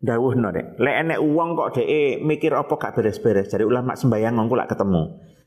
dawuhno 0.02 0.50
rek. 0.50 0.82
Lek 0.82 0.96
enek 1.06 1.20
wong 1.22 1.54
kok 1.54 1.78
dhek 1.78 2.26
mikir 2.26 2.58
apa 2.58 2.74
gak 2.74 2.98
beres-beres 2.98 3.54
dari 3.54 3.70
ulama 3.70 3.94
sembayang 3.94 4.34
ngongko 4.34 4.56
lak 4.58 4.70
ketemu. 4.74 5.04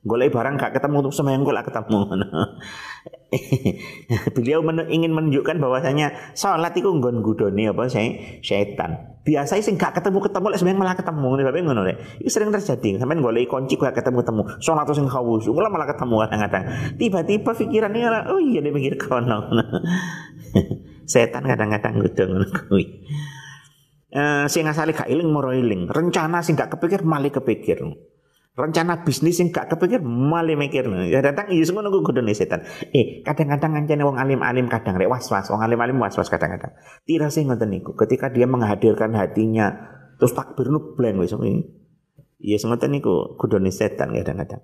Golek 0.07 0.31
barang 0.31 0.55
gak 0.55 0.79
ketemu 0.79 1.03
untuk 1.03 1.11
sembayang 1.11 1.43
kok 1.43 1.55
lak 1.59 1.67
ketemu. 1.67 1.99
Beliau 4.39 4.63
men 4.63 4.87
ingin 4.87 5.11
menunjukkan 5.11 5.59
bahwasanya 5.59 6.15
salat 6.39 6.71
itu 6.79 6.87
nggon 6.87 7.19
gudone 7.19 7.67
apa 7.67 7.91
saya 7.91 8.39
setan. 8.39 9.19
Biasa 9.27 9.59
sing 9.59 9.75
gak 9.75 9.99
ketemu-ketemu 9.99 10.55
lek 10.55 10.59
sembahyang 10.63 10.79
malah 10.79 10.95
ketemu 10.95 11.27
ngene 11.35 11.43
bae 11.51 11.63
ngono 11.67 11.83
rek. 11.83 11.97
Iki 12.23 12.31
sering 12.31 12.55
terjadi. 12.55 13.03
Sampeyan 13.03 13.27
golek 13.27 13.51
kunci 13.51 13.75
gak 13.75 13.99
ketemu-ketemu. 13.99 14.43
Salat 14.63 14.87
sing 14.95 15.11
khawus, 15.11 15.51
malah 15.51 15.71
malah 15.75 15.89
ketemu 15.91 16.15
kadang-kadang. 16.23 16.65
Tiba-tiba 16.95 17.51
pikirannya 17.59 18.31
oh 18.31 18.39
iya 18.39 18.63
dia 18.63 18.71
mikir 18.71 18.95
kono. 19.03 19.51
setan 21.11 21.43
kadang-kadang 21.43 22.07
gitu 22.07 22.23
ngono 22.23 22.47
kuwi. 22.71 22.87
Eh 24.15 24.47
sing 24.47 24.63
asale 24.71 24.95
gak 24.95 25.11
iling 25.11 25.27
moro 25.27 25.51
iling. 25.51 25.91
Rencana 25.91 26.39
sing 26.39 26.55
gak 26.55 26.79
kepikir 26.79 27.03
malah 27.03 27.35
kepikir 27.35 27.83
rencana 28.59 29.07
bisnis 29.07 29.39
yang 29.39 29.55
gak 29.55 29.71
kepikir 29.71 30.03
malah 30.03 30.59
mikir 30.59 30.91
ya 31.07 31.23
datang 31.23 31.47
iya 31.55 31.63
semua 31.63 31.87
nunggu 31.87 32.03
kudune 32.03 32.35
setan. 32.35 32.67
Eh 32.91 33.23
kadang-kadang 33.23 33.79
ngancane 33.79 34.03
wong 34.03 34.19
alim-alim 34.19 34.67
kadang 34.67 34.99
rek 34.99 35.07
was-was 35.07 35.47
wong 35.55 35.63
alim-alim 35.63 35.95
was-was 36.03 36.27
kadang-kadang. 36.27 36.75
Tira 37.07 37.31
sih 37.31 37.47
ngoten 37.47 37.71
niku 37.71 37.95
ketika 37.95 38.35
dia 38.35 38.51
menghadirkan 38.51 39.15
hatinya 39.15 39.79
terus 40.19 40.35
takbir 40.35 40.75
nu 40.75 40.99
blank 40.99 41.23
wis. 41.23 41.39
Iya 42.43 42.59
ngoten 42.67 42.91
niku 42.91 43.39
kudune 43.39 43.71
setan 43.71 44.11
kadang-kadang. 44.11 44.61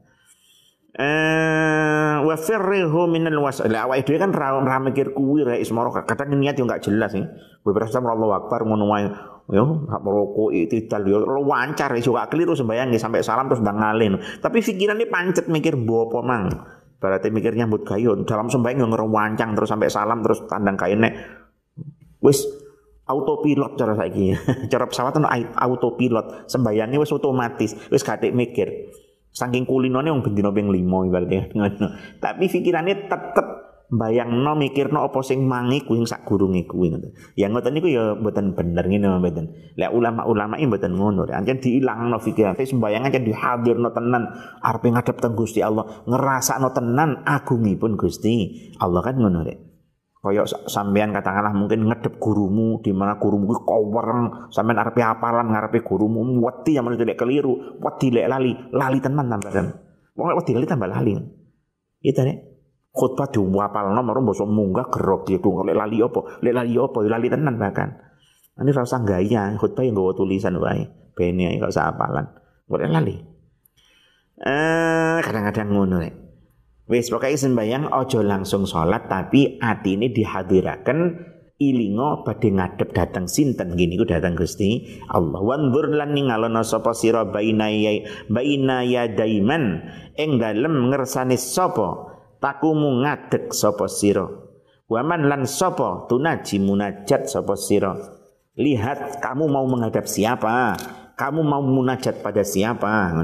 Eh 0.94 2.14
wa 2.22 2.34
firrihu 2.38 3.06
minal 3.06 3.38
was 3.42 3.62
lah 3.62 3.86
awake 3.86 4.06
dhewe 4.06 4.18
kan 4.18 4.30
ra, 4.30 4.78
mikir 4.78 5.10
kuwi 5.14 5.42
rek 5.46 5.62
ismoro 5.62 5.90
kadang 5.90 6.34
niat 6.38 6.58
yo 6.58 6.66
gak 6.66 6.86
jelas 6.86 7.14
sih 7.14 7.26
beberapa 7.66 7.90
sama 7.90 8.14
Allah 8.14 8.42
Akbar 8.42 8.62
ngono 8.62 8.86
wae 8.90 9.10
hak 9.44 10.00
merokok 10.00 10.56
itu 10.56 10.88
yo 11.04 11.20
lo 11.20 11.44
wancar 11.44 11.92
iso 12.00 12.16
gak 12.16 12.32
keliru 12.32 12.56
sembayang 12.56 12.96
sampai 12.96 13.20
salam 13.20 13.44
terus 13.44 13.60
ndang 13.60 13.76
ngalin 13.76 14.16
tapi 14.40 14.64
pikirannya 14.64 15.04
pancet 15.12 15.52
mikir 15.52 15.76
bopo 15.76 16.24
mang? 16.24 16.48
Berarti 17.04 17.28
mikir 17.28 17.52
nyambut 17.52 17.84
kayu. 17.84 18.16
Dalam 18.24 18.48
sembayang 18.48 18.88
yo 18.88 19.04
wancang 19.12 19.52
terus 19.52 19.68
sampai 19.68 19.92
salam 19.92 20.24
terus 20.24 20.48
tandang 20.48 20.80
kayune 20.80 21.12
wis 22.24 22.48
autopilot 23.04 23.76
cara 23.76 23.92
saiki. 23.92 24.32
Cara 24.72 24.88
pesawat 24.88 25.12
itu 25.20 25.28
autopilot. 25.60 26.48
Sembayangnya 26.48 26.96
wis 26.96 27.12
otomatis. 27.12 27.76
Wis 27.92 28.00
gak 28.00 28.24
mikir. 28.32 28.96
Saking 29.34 29.68
kulinone 29.68 30.08
wong 30.08 30.24
bendina 30.24 30.48
ping 30.54 30.72
5 30.72 31.10
ibaratnya. 31.12 31.42
Tapi 32.24 32.44
pikirannya 32.48 33.10
tetep 33.10 33.46
bayangno 33.94 34.58
mikirno 34.58 35.06
apa 35.06 35.22
sing 35.22 35.46
mangi 35.46 35.86
kuwi 35.86 36.02
sak 36.02 36.26
gurunge 36.26 36.66
kuwi 36.66 36.90
ngoten. 36.90 37.14
Ya 37.38 37.46
ngoten 37.46 37.72
niku 37.74 37.88
ya 37.90 38.18
mboten 38.18 38.58
bener 38.58 38.84
ngene 38.86 39.06
mboten. 39.22 39.46
Lek 39.78 39.90
ulama-ulama 39.94 40.58
iki 40.58 40.66
mboten 40.66 40.92
ngono. 40.98 41.22
Ancen 41.30 41.62
diilangno 41.62 42.18
pikiran 42.18 42.58
sembayangan 42.58 43.10
ancen 43.10 43.24
dihadirno 43.24 43.88
tenan 43.94 44.22
arepe 44.60 44.88
ngadep 44.90 45.16
teng 45.22 45.34
Gusti 45.38 45.62
Allah, 45.62 45.86
ngrasakno 46.06 46.74
tenan 46.74 47.22
agungipun 47.22 47.94
Gusti 47.94 48.66
Allah 48.82 49.00
kan 49.00 49.14
ngono 49.18 49.46
rek. 49.46 49.58
Kaya 50.24 50.48
sampean 50.48 51.12
katakanlah 51.12 51.52
mungkin 51.52 51.84
ngedep 51.84 52.16
gurumu 52.16 52.80
di 52.80 52.96
mana 52.96 53.20
gurumu 53.20 53.44
kuwi 53.44 53.60
kowereng, 53.60 54.48
sampean 54.48 54.80
arepe 54.80 55.04
apalan 55.04 55.52
ngarepe 55.52 55.84
gurumu 55.84 56.24
wedi 56.40 56.80
yang 56.80 56.88
menurut 56.88 57.12
keliru, 57.12 57.76
wedi 57.76 58.08
lek 58.08 58.26
lali, 58.32 58.56
lali 58.72 58.98
tenan 59.04 59.28
tambahan. 59.28 59.68
Wong 60.16 60.26
lek 60.32 60.38
wedi 60.40 60.52
lali 60.56 60.66
tambah 60.66 60.88
lali. 60.88 61.12
Itu 62.00 62.20
nek 62.24 62.53
khutbah 62.94 63.26
diwapalno 63.26 64.00
maro 64.06 64.22
basa 64.22 64.46
munggah 64.46 64.86
gerok 64.86 65.26
gitu 65.26 65.50
lek 65.66 65.74
lali 65.74 65.98
apa? 65.98 66.38
Lek 66.38 66.54
lali 66.54 66.78
apa? 66.78 66.98
Ya 67.02 67.10
lali 67.10 67.26
tenan 67.26 67.58
bahkan. 67.58 67.90
Ini 68.54 68.70
rasa 68.70 69.02
gaya 69.02 69.50
khutbah 69.58 69.82
yang 69.82 69.98
gawa 69.98 70.14
tulisan 70.14 70.54
wae. 70.62 70.86
Bene 71.18 71.58
gak 71.58 71.74
usah 71.74 71.90
apalan. 71.90 72.30
Boleh 72.70 72.86
lali? 72.86 73.16
Eh 74.38 75.18
kadang-kadang 75.18 75.74
ngono 75.74 75.98
rek. 75.98 76.14
Wis 76.86 77.10
pokoke 77.10 77.34
sembayang 77.34 77.90
ojo 77.90 78.22
langsung 78.22 78.68
sholat 78.68 79.08
tapi 79.08 79.56
hati 79.56 79.96
ini 79.96 80.12
dihadirakan 80.12 80.98
ilingo 81.56 82.22
badhe 82.22 82.52
ngadep 82.52 82.94
datang 82.94 83.26
sinten? 83.26 83.74
Gini 83.74 83.98
ku 83.98 84.06
datang 84.06 84.38
Gusti 84.38 85.02
Allah. 85.10 85.42
Wanzur 85.42 85.90
lan 85.90 86.14
ningalono 86.14 86.62
sapa 86.62 86.94
sira 86.94 87.26
baina 87.26 87.72
ya 87.74 88.04
baina 88.30 88.86
ya 88.86 89.10
daiman 89.10 89.82
ing 90.14 90.38
dalem 90.38 90.92
ngersani 90.92 91.40
sapa 91.40 92.13
takumu 92.44 93.00
ngadeg 93.00 93.48
sapa 93.56 93.88
sira? 93.88 94.28
Waman 94.84 95.32
lan 95.32 95.48
sapa? 95.48 96.04
Tunaji 96.12 96.60
munajat 96.60 97.24
sapa 97.24 97.56
sira? 97.56 97.96
Lihat 98.60 99.24
kamu 99.24 99.48
mau 99.48 99.64
menghadap 99.64 100.04
siapa? 100.04 100.76
Kamu 101.16 101.40
mau 101.40 101.64
munajat 101.64 102.20
pada 102.20 102.44
siapa? 102.44 103.16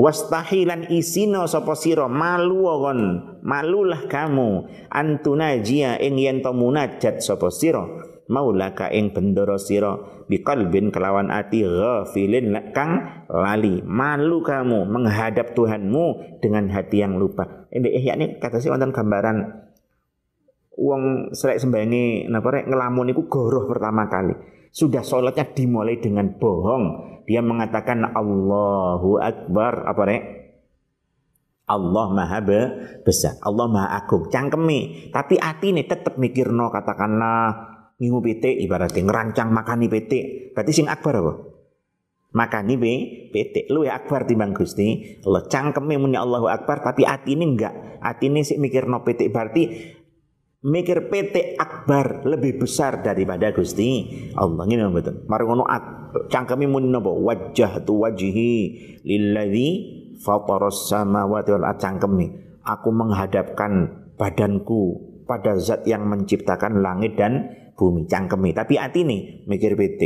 Wastahilan 0.00 0.88
isino 0.88 1.44
sapa 1.44 1.76
sira? 1.76 2.08
Malu 2.08 2.64
kon 2.80 3.00
malulah 3.44 4.08
kamu. 4.08 4.64
Antunajia 4.88 6.00
ing 6.00 6.16
yen 6.16 6.40
to 6.40 6.56
munajat 6.56 7.20
sapa 7.20 7.52
sira 7.52 8.13
maulaka 8.28 8.88
ing 8.90 9.12
bendoro 9.12 9.60
sira. 9.60 9.96
Biqalbin 10.28 10.88
kelawan 10.88 11.28
ati 11.28 11.64
ghafilin 11.64 12.54
kang 12.72 13.24
lali. 13.28 13.84
Malu 13.84 14.40
kamu 14.40 14.88
menghadap 14.88 15.52
Tuhanmu 15.52 16.38
dengan 16.40 16.70
hati 16.72 17.04
yang 17.04 17.20
lupa. 17.20 17.68
Ini 17.68 17.88
ihya 18.00 18.14
ini 18.16 18.40
kata 18.40 18.62
sih 18.62 18.72
wonten 18.72 18.94
gambaran 18.94 19.64
uang 20.74 21.30
selek 21.30 21.62
sembayangi 21.62 22.26
napa 22.30 22.50
rek 22.50 22.66
ngelamun 22.66 23.14
iku 23.14 23.30
goroh 23.30 23.66
pertama 23.70 24.10
kali. 24.10 24.34
Sudah 24.74 25.06
sholatnya 25.06 25.54
dimulai 25.54 26.02
dengan 26.02 26.34
bohong. 26.34 27.14
Dia 27.30 27.40
mengatakan 27.40 28.10
Allahu 28.10 29.22
Akbar. 29.22 29.86
Apa 29.86 30.02
rek? 30.02 30.22
Allah 31.64 32.06
maha 32.10 32.42
besar. 33.06 33.38
Allah 33.40 33.70
maha 33.70 33.88
agung. 34.02 34.26
Cangkemi. 34.28 35.08
Tapi 35.14 35.38
hati 35.38 35.70
ini 35.70 35.86
tetap 35.86 36.18
mikir 36.18 36.50
no 36.50 36.74
katakanlah 36.74 37.73
ngingu 37.98 38.20
PT 38.20 38.64
ibaratnya 38.66 39.02
ngerancang 39.06 39.48
makani 39.54 39.86
PT 39.86 40.12
berarti 40.54 40.72
sing 40.74 40.86
akbar 40.90 41.14
apa? 41.22 41.32
Makani 42.34 42.74
be 42.74 42.94
PT 43.30 43.70
lu 43.70 43.86
ya 43.86 43.94
akbar 44.02 44.26
timbang 44.26 44.50
Gusti. 44.50 45.18
Allah 45.22 45.46
cangkeme 45.46 45.94
muni 45.94 46.18
Allahu 46.18 46.50
akbar 46.50 46.82
tapi 46.82 47.06
hati 47.06 47.38
ini 47.38 47.54
enggak 47.54 47.74
hati 48.02 48.26
ini 48.26 48.42
sih 48.42 48.58
mikir 48.58 48.90
no 48.90 49.06
PT 49.06 49.30
berarti 49.30 49.62
mikir 50.66 51.12
PT 51.12 51.54
akbar 51.54 52.26
lebih 52.26 52.58
besar 52.58 53.06
daripada 53.06 53.54
Gusti 53.54 54.10
Allah. 54.34 54.66
Ini 54.66 54.82
betul 54.90 55.22
mari 55.30 55.44
ngono 55.46 55.62
cangkeme 56.26 56.66
muni 56.66 56.90
wajah 56.98 57.86
tu 57.86 58.02
wajihi 58.02 58.52
lilladzi 59.06 59.68
fataras 60.18 60.90
samawati 60.90 61.54
wal 61.54 61.70
cangkeme. 61.78 62.58
Aku 62.66 62.90
menghadapkan 62.90 64.02
badanku 64.16 65.14
pada 65.28 65.54
zat 65.60 65.84
yang 65.84 66.08
menciptakan 66.08 66.80
langit 66.80 67.14
dan 67.20 67.63
bumi 67.74 68.06
cangkemi 68.06 68.54
tapi 68.54 68.78
hati 68.78 69.02
nih 69.02 69.46
mikir 69.50 69.74
PT 69.74 70.00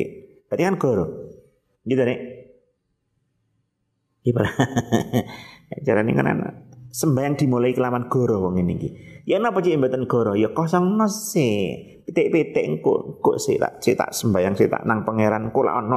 berarti 0.48 0.62
kan 0.64 0.76
goro. 0.80 1.06
Gitu 1.84 2.02
nih 2.02 2.18
gimana? 4.24 4.50
Cara 5.86 6.00
ini 6.04 6.12
kan 6.16 6.28
anak 6.28 6.68
sembahyang 6.88 7.36
dimulai 7.36 7.76
kelawan 7.76 8.08
goro 8.08 8.40
wong 8.48 8.56
ngene 8.56 8.72
iki. 8.80 8.88
Ya 9.28 9.36
napa 9.36 9.60
cek 9.60 9.76
mboten 9.76 10.08
goro? 10.08 10.32
Ya 10.32 10.50
kosong 10.56 10.96
sih. 11.08 12.00
Pitik-pitik 12.08 12.64
engko 12.64 13.20
engko 13.20 13.36
sik 13.36 13.60
tak 13.60 13.84
sik 13.84 13.94
tak 14.00 14.16
sembahyang 14.16 14.56
sik 14.56 14.72
tak 14.72 14.88
nang 14.88 15.04
pangeran 15.04 15.52
lak 15.52 15.76
ono 15.84 15.96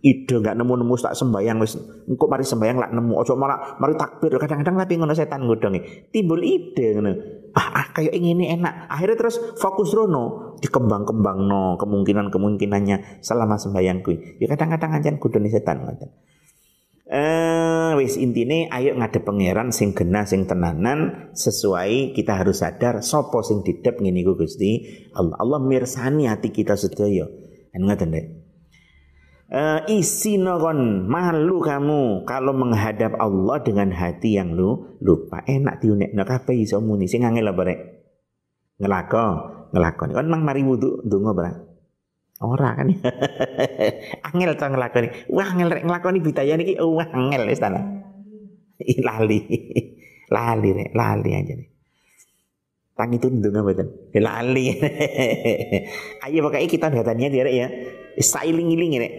ide 0.00 0.32
nggak 0.40 0.56
nemu-nemu 0.56 0.94
tak 0.94 1.18
sembahyang 1.18 1.58
wis. 1.58 1.74
Engko 2.06 2.30
mari 2.30 2.46
sembahyang 2.46 2.78
lak 2.78 2.92
nemu. 2.94 3.12
Ojo 3.18 3.34
malah 3.34 3.74
mari 3.82 3.98
takbir. 3.98 4.38
Kadang-kadang 4.38 4.86
tapi 4.86 4.94
ngono 4.94 5.12
setan 5.12 5.42
ngodongi 5.42 6.10
timbul 6.14 6.40
ide 6.46 6.94
ngono 6.94 7.10
ah, 7.56 7.68
ah 7.82 7.86
kayak 7.94 8.14
ini 8.14 8.54
enak 8.54 8.90
akhirnya 8.90 9.16
terus 9.16 9.36
fokus 9.58 9.90
rono 9.96 10.56
dikembang-kembang 10.60 11.38
no 11.46 11.78
kemungkinan 11.80 12.30
kemungkinannya 12.30 13.22
selama 13.24 13.56
sembahyang 13.58 14.04
kui 14.04 14.38
ya 14.38 14.46
kadang-kadang 14.46 14.96
aja 14.96 15.10
godoni 15.16 15.48
setan 15.48 15.82
ngoten 15.82 16.10
Eh, 17.10 17.92
wis 17.98 18.14
intine 18.14 18.70
ayo 18.70 18.94
ngadep 18.94 19.26
pangeran 19.26 19.74
sing 19.74 19.98
genah 19.98 20.22
sing 20.22 20.46
tenanan 20.46 21.34
sesuai 21.34 22.14
kita 22.14 22.38
harus 22.38 22.62
sadar 22.62 23.02
sopo 23.02 23.42
sing 23.42 23.66
didep 23.66 23.98
ngene 23.98 24.22
Gusti 24.22 24.86
Allah. 25.18 25.34
Allah 25.42 25.58
mirsani 25.58 26.30
hati 26.30 26.54
kita 26.54 26.78
sedaya. 26.78 27.26
Ngoten 27.74 28.14
dek. 28.14 28.26
Uh, 29.50 29.82
isi 29.90 30.38
nokon 30.38 31.10
malu 31.10 31.58
kamu 31.58 32.22
kalau 32.22 32.54
menghadap 32.54 33.18
Allah 33.18 33.58
dengan 33.58 33.90
hati 33.90 34.38
yang 34.38 34.54
lu 34.54 34.94
lupa 35.02 35.42
enak 35.42 35.82
diunek 35.82 36.14
nak 36.14 36.30
apa 36.30 36.54
iso 36.54 36.78
muni 36.78 37.10
sing 37.10 37.26
angel 37.26 37.50
apa 37.50 37.62
rek 37.66 37.80
ngelako 38.78 39.26
ngelakoni 39.74 40.12
kan 40.14 40.26
nang 40.30 40.46
mari 40.46 40.62
wudu 40.62 41.02
ndonga 41.02 41.34
barang 41.34 41.58
Ora 42.40 42.72
kan. 42.72 42.88
angel 44.32 44.56
to 44.56 44.64
nglakoni. 44.64 45.08
Wah 45.28 45.52
angel 45.52 45.68
rek 45.76 45.84
nglakoni 45.84 46.24
bidaya 46.24 46.56
niki 46.56 46.80
wah 46.80 47.04
angel 47.12 47.44
wis 47.52 47.60
ta. 47.60 47.68
lali. 49.04 49.38
lali 50.34 50.68
rek, 50.72 50.90
lali 50.96 51.30
aja 51.36 51.52
nih. 51.52 51.69
Tangi 53.00 53.16
tundung 53.16 53.56
mboten. 53.56 54.12
Lali. 54.20 54.76
Ayo 56.28 56.44
pokoknya 56.44 56.68
kita 56.68 56.92
datanya 56.92 57.32
dia 57.32 57.48
ya. 57.48 57.66
Sailing-iling 58.20 59.00
rek. 59.00 59.12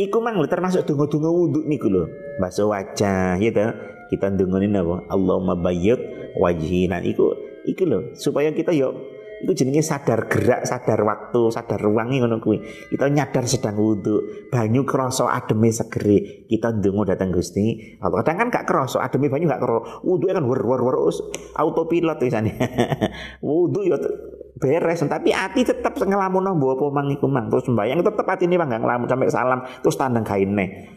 Iku 0.00 0.24
mang 0.24 0.40
termasuk 0.48 0.88
donga-donga 0.88 1.28
wudu 1.28 1.60
niku 1.68 1.92
lho. 1.92 2.08
Baso 2.40 2.72
wajah 2.72 3.36
ya 3.36 3.52
to. 3.52 3.68
Kita 4.08 4.32
ndongone 4.32 4.72
napa? 4.72 5.04
Allahumma 5.12 5.52
bayyid 5.52 6.00
wajhi. 6.40 6.88
Nah 6.88 7.04
iku 7.04 7.36
iku 7.68 7.84
lho 7.84 8.16
supaya 8.16 8.48
kita 8.56 8.72
yuk 8.72 8.96
itu 9.36 9.52
jenenge 9.52 9.84
sadar 9.84 10.32
gerak, 10.32 10.64
sadar 10.64 10.96
waktu, 11.04 11.52
sadar 11.52 11.76
ruang 11.76 12.08
ngono 12.08 12.40
kuwi. 12.40 12.64
Kita 12.88 13.12
nyadar 13.12 13.44
sedang 13.44 13.76
wudhu, 13.76 14.48
banyu 14.48 14.88
krasa 14.88 15.28
ademe 15.28 15.68
segeri. 15.68 16.48
Kita 16.48 16.72
ndonga 16.72 17.12
datang 17.12 17.36
Gusti. 17.36 17.96
Allah 18.00 18.24
kadang 18.24 18.48
kan 18.48 18.48
gak 18.48 18.64
krasa, 18.64 19.04
ademe 19.04 19.28
banyu 19.28 19.44
gak 19.44 19.60
krasa. 19.60 20.00
Wudhu 20.00 20.32
kan 20.32 20.44
wer 20.48 20.62
wer 20.64 20.80
wer 20.80 20.96
autopilot 21.60 22.18
wisane. 22.24 22.56
wudhu 23.46 23.84
ya 23.84 24.00
beres 24.56 25.04
tapi 25.04 25.36
hati 25.36 25.68
tetap 25.68 26.00
ngelamun 26.00 26.56
mbok 26.56 26.80
apa 26.80 26.84
mang 26.88 27.12
iku 27.12 27.28
mang 27.28 27.52
terus 27.52 27.68
sembayang 27.68 28.00
tetep 28.00 28.24
atine 28.24 28.56
mang 28.56 28.72
gak 28.72 28.80
ngelamun 28.80 29.04
sampai 29.04 29.28
salam 29.28 29.60
terus 29.84 30.00
tandang 30.00 30.24
kaine 30.24 30.88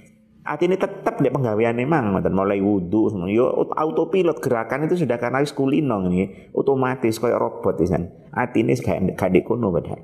ini 0.49 0.75
tetap 0.79 1.21
di 1.21 1.29
penggawean 1.29 1.77
memang 1.77 2.23
dan 2.23 2.33
mulai 2.33 2.57
wudhu 2.63 3.11
yo 3.29 3.69
autopilot 3.75 4.41
gerakan 4.41 4.87
itu 4.87 5.05
sudah 5.05 5.21
karena 5.21 5.43
kulino 5.45 6.07
ini 6.09 6.49
otomatis 6.55 7.19
kayak 7.21 7.37
robot 7.37 7.77
isan 7.83 8.09
ini 8.55 8.73
kayak 8.77 9.17
gak 9.17 9.31
dikono 9.33 9.73
padahal. 9.73 10.01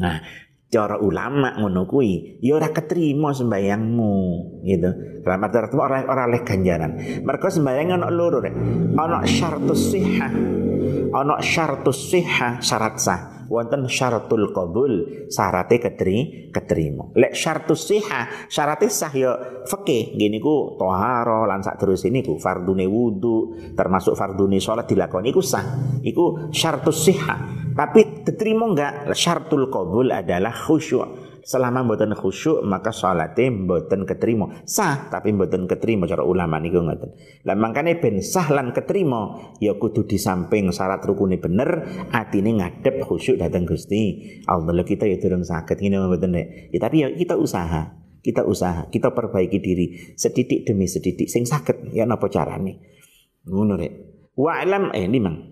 Nah 0.00 0.16
cara 0.70 1.02
ulama 1.02 1.58
ngono 1.58 1.82
kuwi 1.82 2.38
ya 2.38 2.54
ora 2.54 2.70
ketrima 2.70 3.34
sembayangmu 3.34 4.14
gitu. 4.62 4.90
Dalam 5.26 5.42
arti 5.42 5.74
ora 5.74 6.06
ora 6.06 6.30
oleh 6.30 6.46
mereka 7.26 7.50
sembayang 7.50 7.98
ono 7.98 8.06
loro 8.08 8.38
rek. 8.38 8.54
Sihah 9.74 10.32
ono 11.10 11.34
syartus 11.42 12.10
sihah 12.10 12.60
syarat 12.62 12.96
sah. 13.00 13.20
Wonten 13.50 13.90
syaratul 13.90 14.54
qabul 14.54 15.26
syarate 15.26 15.82
ketri 15.82 16.46
keterima. 16.54 17.10
Lek 17.18 17.34
syaratus 17.34 17.82
siha 17.82 18.46
syarate 18.46 18.86
sah 18.86 19.10
ya 19.10 19.34
fikih 19.66 20.14
ngene 20.14 20.38
ku 20.38 20.78
tahara 20.78 21.50
lan 21.50 21.58
ini 21.58 22.22
ku 22.22 22.38
fardune 22.38 22.86
wudu 22.86 23.58
termasuk 23.74 24.14
fardune 24.14 24.62
salat 24.62 24.86
dilakoni 24.86 25.34
iku 25.34 25.42
sah. 25.42 25.66
Iku 25.98 26.54
syaratus 26.54 27.10
siha 27.10 27.36
tapi 27.74 28.22
diterima 28.26 28.66
enggak? 28.70 28.92
Syaratul 29.14 29.70
qabul 29.70 30.10
adalah 30.10 30.54
khusyuk 30.54 31.29
selama 31.44 31.84
mboten 31.86 32.12
khusyuk 32.14 32.62
maka 32.62 32.92
salate 32.94 33.48
mboten 33.48 34.04
keterima 34.04 34.62
sah 34.68 35.08
tapi 35.08 35.32
mboten 35.34 35.66
keterima 35.66 36.06
cara 36.06 36.24
ulama 36.24 36.60
niku 36.60 36.84
ngoten. 36.84 37.16
Lah 37.44 37.56
mangkane 37.56 37.98
ben 37.98 38.20
sah 38.20 38.48
lan 38.52 38.70
keterima 38.76 39.54
ya 39.58 39.76
kudu 39.76 40.06
di 40.06 40.16
samping 40.20 40.70
syarat 40.70 41.02
rukune 41.04 41.40
bener 41.40 41.84
atine 42.12 42.60
ngadep 42.60 43.04
khusyuk 43.04 43.40
datang 43.40 43.64
Gusti 43.64 44.40
Allah. 44.46 44.72
Kita 44.80 45.06
ya 45.06 45.18
durung 45.18 45.44
saged 45.44 45.80
ngene 45.80 46.06
mboten 46.06 46.36
ya 46.70 46.78
tapi 46.78 47.04
ya 47.04 47.08
kita 47.12 47.34
usaha 47.36 47.96
kita 48.20 48.44
usaha 48.44 48.86
kita 48.92 49.16
perbaiki 49.16 49.58
diri 49.58 49.86
sedidik 50.16 50.68
demi 50.68 50.84
sedidik 50.86 51.26
sing 51.26 51.48
saged. 51.48 51.90
Ya 51.96 52.04
napa 52.04 52.28
carane? 52.28 52.80
Ngono 53.48 53.74
rek 53.80 53.92
wa'lam 54.36 54.94
eh 54.94 55.08
limang 55.10 55.49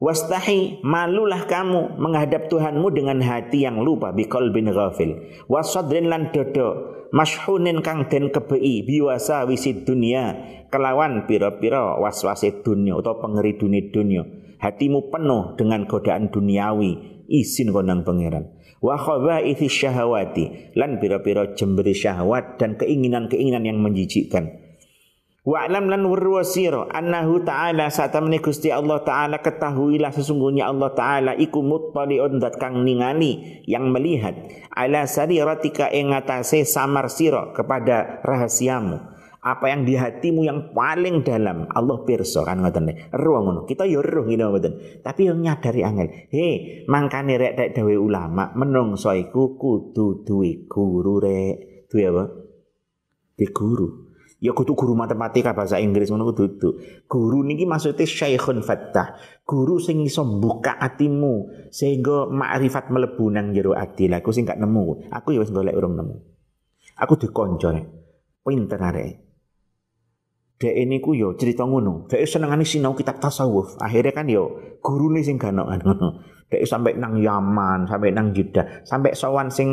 Wastahi 0.00 0.80
malulah 0.80 1.44
kamu 1.44 2.00
menghadap 2.00 2.48
Tuhanmu 2.48 2.88
dengan 2.88 3.20
hati 3.20 3.68
yang 3.68 3.84
lupa 3.84 4.16
bikol 4.16 4.48
bin 4.48 4.72
ghafil. 4.72 5.28
Wasadrin 5.44 6.08
lan 6.08 6.32
dodo 6.32 6.96
mashunin 7.12 7.84
kang 7.84 8.08
den 8.08 8.32
kebei 8.32 8.80
biwasa 8.80 9.44
wisid 9.44 9.84
dunia 9.84 10.40
kelawan 10.72 11.28
pira-pira 11.28 12.00
waswase 12.00 12.64
dunia 12.64 12.96
atau 12.96 13.20
pengeri 13.20 13.60
dunia 13.60 13.92
dunia. 13.92 14.22
Hatimu 14.56 15.12
penuh 15.12 15.60
dengan 15.60 15.84
godaan 15.84 16.32
duniawi 16.32 17.24
izin 17.28 17.68
konang 17.68 18.00
pangeran. 18.00 18.56
Wa 18.80 18.96
khabaithi 18.96 19.68
syahawati 19.68 20.72
lan 20.80 20.96
pira-pira 20.96 21.52
jemberi 21.52 21.92
syahwat 21.92 22.56
dan 22.56 22.80
keinginan-keinginan 22.80 23.68
yang 23.68 23.84
menjijikkan. 23.84 24.69
Wa 25.40 25.64
alam 25.64 25.88
lan 25.88 26.04
warwasira 26.04 26.92
annahu 26.92 27.40
ta'ala 27.40 27.88
satamne 27.88 28.44
Gusti 28.44 28.68
Allah 28.68 29.00
taala 29.00 29.40
ketahuilah 29.40 30.12
sesungguhnya 30.12 30.68
Allah 30.68 30.92
taala 30.92 31.32
iku 31.32 31.64
muttaliun 31.64 32.36
dat 32.36 32.60
kang 32.60 32.84
ningali 32.84 33.64
yang 33.64 33.88
melihat. 33.88 34.36
Ala 34.68 35.08
sariratika 35.08 35.88
ing 35.96 36.12
atase 36.12 36.68
samar 36.68 37.08
sira 37.08 37.56
kepada 37.56 38.20
rahasiamu. 38.20 39.00
Apa 39.40 39.72
yang 39.72 39.88
di 39.88 39.96
hatimu 39.96 40.44
yang 40.44 40.76
paling 40.76 41.24
dalam 41.24 41.64
Allah 41.72 42.04
pirsa 42.04 42.44
kan 42.44 42.60
ngoten 42.60 43.08
ruang 43.08 43.48
ngono. 43.48 43.60
Kita 43.64 43.88
yo 43.88 44.04
roh 44.04 44.28
ngene 44.28 44.44
mboten 44.44 45.00
tapi 45.00 45.24
yo 45.24 45.32
nyadari 45.32 45.80
angel 45.80 46.28
he 46.28 46.84
mangkane 46.84 47.40
rek 47.40 47.56
dek 47.56 47.70
dawe 47.80 47.94
ulama 47.96 48.52
menungso 48.52 49.16
iku 49.16 49.56
kudu 49.56 50.28
duwe 50.28 50.68
guru 50.68 51.16
rek. 51.16 51.88
Duwe 51.88 52.04
apa? 52.12 52.24
Di 53.40 53.48
guru 53.48 54.09
Ya 54.40 54.56
kudu 54.56 54.72
guru 54.72 54.96
matematika 54.96 55.52
bahasa 55.52 55.76
Inggris 55.76 56.08
ngono 56.08 56.32
kudu 56.32 56.80
Guru 57.04 57.44
niki 57.44 57.68
maksudnya 57.68 58.08
syaikhun 58.08 58.64
fattah. 58.64 59.20
Guru 59.44 59.76
sing 59.76 60.00
iso 60.00 60.24
buka 60.24 60.80
atimu 60.80 61.68
sehingga 61.68 62.24
makrifat 62.24 62.88
mlebu 62.88 63.28
nang 63.28 63.52
jero 63.52 63.76
ati. 63.76 64.08
Lah 64.08 64.24
aku 64.24 64.32
sing 64.32 64.48
gak 64.48 64.56
nemu. 64.56 65.12
Aku 65.12 65.36
ya 65.36 65.44
wis 65.44 65.52
golek 65.52 65.76
urung 65.76 65.92
nemu. 65.92 66.16
Aku 67.04 67.20
dikonco. 67.20 67.68
Pinter 68.40 68.80
arek. 68.80 69.12
Dek 70.60 70.76
ini 70.76 71.00
ku 71.04 71.12
yo 71.12 71.36
cerita 71.36 71.68
ngono. 71.68 72.08
Dek 72.08 72.24
senengane 72.24 72.64
sinau 72.64 72.96
kitab 72.96 73.20
tasawuf. 73.20 73.76
Akhirnya 73.76 74.16
kan 74.16 74.24
yo 74.28 74.76
gurune 74.80 75.20
sing 75.20 75.36
gano 75.36 75.68
ngono. 75.68 76.08
Dek 76.50 76.66
sampai 76.66 76.98
nang 76.98 77.20
Yaman, 77.20 77.86
sampai 77.86 78.10
nang 78.10 78.34
Jeddah, 78.34 78.82
sampai 78.82 79.14
sowan 79.14 79.54
sing 79.54 79.70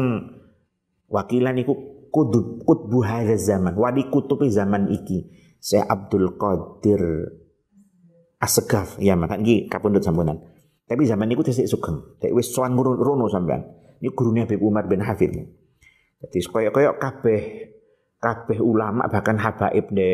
wakilan 1.10 1.58
iku 1.58 1.97
kutub 2.18 2.66
kutbu 2.66 3.06
hadza 3.06 3.38
zaman. 3.38 3.78
Wali 3.78 4.10
kutub 4.10 4.42
zaman 4.50 4.90
iki. 4.90 5.30
Syekh 5.62 5.86
Abdul 5.86 6.34
Qadir 6.38 7.02
Asgaf 8.42 8.98
ya 8.98 9.14
makan 9.14 9.46
iki 9.46 9.70
kapundhut 9.70 10.02
sampunan. 10.02 10.42
Tapi 10.90 11.06
zaman 11.06 11.30
niku 11.30 11.46
tesik 11.46 11.70
sugeng. 11.70 12.18
Dek 12.18 12.34
wis 12.34 12.50
sowan 12.50 12.74
rono 12.74 13.30
sampean. 13.30 13.62
Ini 14.02 14.14
gurunya 14.14 14.46
Habib 14.46 14.62
Umar 14.62 14.90
bin 14.90 15.02
Hafid. 15.02 15.34
Jadi 16.18 16.38
koyok-koyok 16.50 16.96
kabeh 16.98 17.42
kabeh 18.18 18.58
ulama 18.62 19.06
bahkan 19.06 19.38
habaib 19.38 19.94
de 19.94 20.10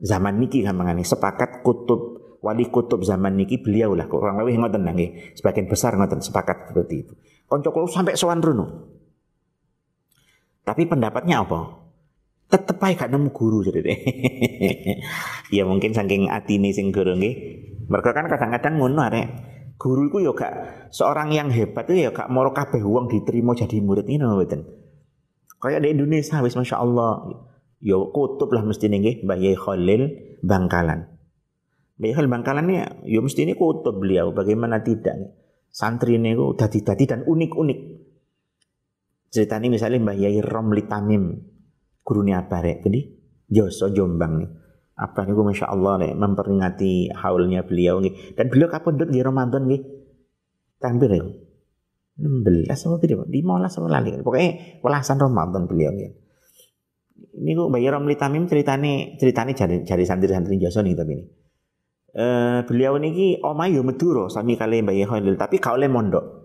zaman 0.00 0.36
niki 0.36 0.60
gampangane 0.60 1.00
sepakat 1.04 1.64
kutub 1.64 2.20
wali 2.44 2.68
kutub 2.68 3.00
zaman 3.04 3.36
niki 3.36 3.60
beliau 3.60 3.96
lah. 3.96 4.08
Kurang 4.08 4.40
lebih 4.40 4.60
ngoten 4.60 4.84
nggih. 4.84 5.36
Sebagian 5.36 5.68
besar 5.68 5.96
ngoten 5.96 6.20
sepakat 6.20 6.72
seperti 6.72 6.94
itu. 7.04 7.12
Konco 7.48 7.72
sampai 7.88 8.16
sowan 8.16 8.40
rono 8.40 8.99
tapi 10.64 10.86
pendapatnya 10.86 11.42
apa? 11.42 11.80
Tetep 12.50 12.82
aja 12.82 13.06
gak 13.06 13.10
nemu 13.14 13.30
guru 13.30 13.62
jadi 13.62 13.80
deh. 13.86 13.98
ya 15.54 15.62
mungkin 15.62 15.94
saking 15.94 16.26
atine 16.26 16.74
sing 16.74 16.90
guru 16.90 17.14
nggih. 17.14 17.34
Mereka 17.86 18.10
kan 18.10 18.26
kadang-kadang 18.26 18.78
ngono 18.78 19.00
arek. 19.06 19.26
Guru 19.78 20.10
itu 20.10 20.26
ya 20.26 20.32
gak 20.34 20.54
seorang 20.90 21.30
yang 21.30 21.48
hebat 21.54 21.86
itu 21.88 22.04
ya 22.04 22.10
gak 22.10 22.26
moro 22.28 22.50
kabeh 22.50 22.82
wong 22.82 23.06
diterima 23.06 23.54
jadi 23.54 23.78
murid 23.78 24.10
ini 24.10 24.26
mboten. 24.26 24.66
Kayak 25.62 25.86
di 25.86 25.88
Indonesia 25.94 26.42
wis 26.42 26.58
Masya 26.58 26.76
Allah. 26.80 27.46
Ya 27.80 27.96
kutub 27.96 28.52
lah 28.52 28.60
mesti 28.66 28.92
nggih 28.92 29.24
Mbah 29.24 29.38
Yai 29.40 29.56
Khalil 29.56 30.02
Bangkalan. 30.42 31.20
Mbak 32.00 32.12
Hal 32.16 32.26
Bangkalan 32.32 32.64
ini 32.68 32.76
ya 33.08 33.20
mesti 33.20 33.44
ini 33.44 33.52
kutub 33.52 34.00
beliau, 34.00 34.32
bagaimana 34.32 34.80
tidak 34.80 35.20
nih. 35.20 35.30
Santri 35.70 36.16
ini 36.18 36.34
ku 36.34 36.56
dadi-dadi 36.56 37.04
dan 37.06 37.20
unik-unik. 37.28 37.78
Cerita 39.30 39.62
ini 39.62 39.70
misalnya 39.70 40.02
Mbak 40.02 40.16
Yai 40.18 40.38
Romli 40.42 40.82
Tamim, 40.90 41.30
gurunya 42.02 42.42
apa 42.42 42.58
rek? 42.58 42.82
Jadi 42.82 43.00
Joso 43.46 43.94
Jombang 43.94 44.42
nih. 44.42 44.50
Apa 45.00 45.24
nih 45.24 45.32
Masya 45.32 45.70
Allah 45.70 46.02
nih, 46.02 46.12
memperingati 46.18 47.14
haulnya 47.14 47.62
beliau 47.62 48.02
nih. 48.02 48.34
Dan 48.34 48.50
beliau 48.50 48.68
kapan 48.68 48.98
duduk 48.98 49.10
di 49.14 49.20
Ramadan 49.22 49.64
nih? 49.70 49.80
Tampil 50.82 51.10
ya. 51.14 51.22
16 52.20 52.68
apa 52.68 52.96
tidak? 53.00 53.30
15 53.30 53.78
apa 53.80 53.86
lali. 53.88 54.10
Pokoknya 54.20 54.50
welasan 54.82 55.16
Ramadan 55.16 55.64
beliau 55.64 55.94
nih. 55.94 56.10
Ini 57.30 57.50
kok 57.54 57.68
Mbak 57.70 57.82
Romli 57.94 58.16
Tamim 58.18 58.44
ceritanya 58.50 59.16
ceritanya 59.16 59.52
jadi 59.54 59.76
jadi 59.86 60.04
santri-santri 60.04 60.58
Joso 60.58 60.82
nih 60.82 60.98
tapi 60.98 61.12
ini. 61.14 61.24
Uh, 62.10 62.66
beliau 62.66 62.98
niki 62.98 63.38
omah 63.38 63.70
yo 63.70 63.86
Madura 63.86 64.26
sami 64.26 64.58
kali 64.58 64.82
Mbak 64.82 65.06
Khalil 65.06 65.34
tapi 65.38 65.62
kau 65.62 65.78
oleh 65.78 65.86
mondok. 65.86 66.39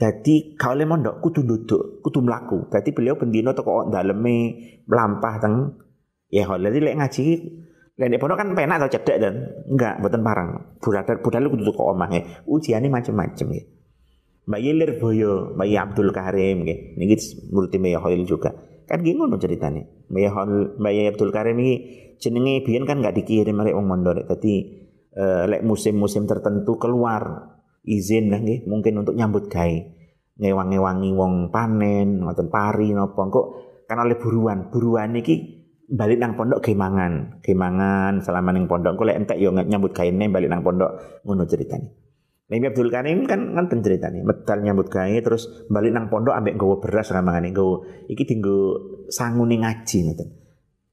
Jadi 0.00 0.56
kau 0.58 0.72
oleh 0.72 0.88
mondok 0.88 1.20
kudu 1.22 1.46
duduk, 1.46 2.02
kudu 2.02 2.24
mlaku. 2.24 2.66
Jadi 2.72 2.90
beliau 2.90 3.14
bendino 3.14 3.52
teko 3.54 3.92
daleme 3.92 4.56
melampah 4.88 5.34
teng 5.38 5.54
ya 6.32 6.48
Khalil 6.48 6.80
lek 6.80 6.96
ngaji 6.96 7.26
lek 8.00 8.08
nek 8.08 8.18
pondok 8.18 8.40
kan 8.40 8.48
penak 8.56 8.80
atau 8.80 8.90
cedek 8.98 9.16
dan 9.20 9.34
enggak 9.68 10.00
mboten 10.00 10.22
parang. 10.24 10.48
Budal 10.80 11.20
budal 11.20 11.44
kudu 11.52 11.62
teko 11.70 11.92
omah 11.92 12.08
Ujiane 12.48 12.88
macam-macam 12.88 13.46
ya. 13.52 13.62
Mbak 14.42 14.58
Yelir 14.58 14.90
Boyo, 14.98 15.54
Mbak 15.54 15.68
Abdul 15.78 16.10
Karim 16.10 16.66
nggih. 16.66 16.98
Niki 16.98 17.16
murid 17.54 17.70
Mbak 17.78 18.00
Khalil 18.02 18.22
juga. 18.26 18.50
Kan 18.90 19.06
gini 19.06 19.14
ngono 19.14 19.38
ceritanya. 19.38 19.86
Mbak 20.10 20.82
Mbak 20.82 20.92
Abdul 21.14 21.30
Karim 21.30 21.56
ini 21.62 21.74
jenenge 22.18 22.66
biyen 22.66 22.82
kan 22.82 22.98
enggak 22.98 23.22
dikirim 23.22 23.54
oleh 23.54 23.70
wong 23.70 23.86
mondok. 23.86 24.26
Dadi 24.26 24.54
uh, 25.14 25.46
lek 25.46 25.62
musim-musim 25.62 26.26
tertentu 26.26 26.74
keluar 26.74 27.54
izin 27.84 28.30
lah 28.32 28.40
nggih. 28.42 28.66
Mungkin 28.66 29.02
untuk 29.02 29.14
nyambut 29.14 29.46
gawe. 29.50 29.78
Ngewang-ngewangi 30.42 31.10
wong 31.12 31.54
panen 31.54 32.22
ngoten 32.22 32.48
pari 32.48 32.90
napa. 32.94 33.22
Kok 33.28 33.46
kan 33.86 33.98
oleh 34.02 34.16
buruan. 34.16 34.72
Buruan 34.72 35.14
iki 35.18 35.62
balik 35.92 36.16
nang 36.16 36.40
pondok 36.40 36.64
kemangan 36.64 37.44
kemangan 37.44 38.22
selama 38.24 38.50
ning 38.54 38.64
pondok. 38.64 38.96
Kok 38.96 39.06
lek 39.06 39.18
entek 39.26 39.38
yo 39.38 39.52
nyambut 39.52 39.92
gawe 39.92 40.08
balik 40.08 40.48
nang 40.50 40.64
pondok. 40.64 41.22
Ngono 41.26 41.44
ceritanya 41.44 41.90
Nabi 42.52 42.68
Abdul 42.68 42.92
Karim 42.92 43.24
kan 43.24 43.56
kan 43.56 43.80
ceritanya 43.80 44.20
medal 44.20 44.60
nyambut 44.60 44.92
gawe 44.92 45.16
terus 45.24 45.48
balik 45.72 45.96
nang 45.96 46.12
pondok 46.12 46.36
ambek 46.36 46.60
nggawa 46.60 46.84
beras 46.84 47.08
ramangane 47.08 47.48
nggawa 47.48 47.80
iki 48.12 48.28
tinggo 48.28 48.76
sangune 49.08 49.56
ngaji 49.56 49.98
ngoten. 50.04 50.28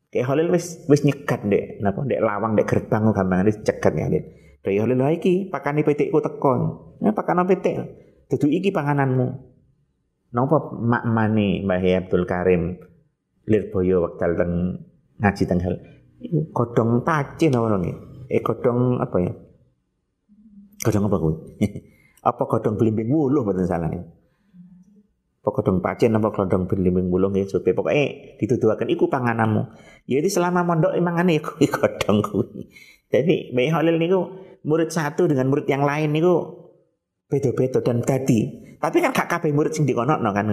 Kayak 0.08 0.26
Holil 0.32 0.50
wis 0.56 0.88
wis 0.88 1.04
nyekat 1.04 1.44
dek, 1.52 1.84
napa 1.84 2.08
dek 2.08 2.24
lawang 2.24 2.56
dek 2.56 2.64
gerbang 2.64 3.12
gampang 3.12 3.44
wis 3.44 3.60
cekat 3.60 3.92
ya 3.92 4.08
dek. 4.08 4.24
Holil 4.60 5.00
lagi 5.00 5.16
iki 5.18 5.34
pakane 5.48 5.82
petikku 5.88 6.20
tekon. 6.20 6.60
Nah 7.00 7.16
pakan 7.16 7.48
petik. 7.48 7.80
Dudu 8.28 8.52
iki 8.52 8.70
pangananmu. 8.76 9.28
Napa 10.36 10.58
mak 10.78 11.04
mani 11.10 11.66
Mbah 11.66 11.82
Abdul 12.06 12.30
Karim 12.30 12.78
Lirboyo 13.50 14.06
wekdal 14.06 14.38
teng 14.38 14.52
ngaji 15.18 15.44
teng 15.48 15.60
hal. 15.64 15.76
Kodong 16.54 17.02
tacin 17.02 17.56
apa 17.56 17.78
nggih? 17.80 17.98
Eh 18.30 18.44
kodong 18.46 19.02
apa 19.02 19.18
ya? 19.24 19.34
Kodong 20.86 21.10
apa 21.10 21.18
kuwi? 21.18 21.36
apa 22.30 22.44
kodong 22.46 22.76
belimbing 22.76 23.10
wuluh 23.10 23.42
mboten 23.42 23.66
salah 23.66 23.88
nih 23.90 24.04
pokok 25.40 25.80
pacen 25.80 26.14
apa 26.14 26.30
klondong 26.30 26.68
berlimbing 26.68 27.08
bulung 27.08 27.32
ya 27.34 27.48
supaya 27.48 27.72
pokoknya 27.72 28.38
dituduhaken 28.38 28.92
iku 28.92 29.08
pangananmu 29.08 29.72
ya, 30.06 30.20
selama 30.28 30.68
mondok 30.68 30.94
emang 30.94 31.16
aneh 31.18 31.40
kuwi 31.46 31.66
kodong 31.72 32.20
kuwi 32.22 32.68
jadi 33.10 33.56
Mbak 33.56 33.68
Halil 33.74 33.98
niku 33.98 34.22
murid 34.68 34.90
satu 34.92 35.28
dengan 35.28 35.48
murid 35.48 35.68
yang 35.68 35.84
lain 35.84 36.12
niku 36.12 36.68
beda-beda 37.30 37.80
dan 37.80 38.02
tadi 38.02 38.68
tapi 38.80 39.04
kan 39.04 39.12
gak 39.12 39.28
kabeh 39.28 39.52
murid 39.52 39.76
sing 39.76 39.84
dikonokno 39.86 40.32
kan 40.32 40.48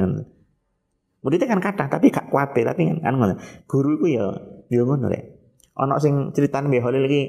muridnya 1.27 1.51
kan 1.51 1.59
kata 1.59 1.91
tapi 1.91 2.15
gak 2.15 2.31
kuabe 2.31 2.63
tapi 2.63 2.87
kan 2.87 3.03
kan 3.03 3.15
ngono. 3.19 3.35
Guru 3.67 3.99
iku 3.99 4.07
ya 4.07 4.27
ya 4.71 4.87
ngono 4.87 5.11
rek. 5.11 5.25
Ana 5.75 5.99
sing 5.99 6.31
critane 6.31 6.71
Mbak 6.71 6.83
Halil 6.87 7.05
iki 7.11 7.23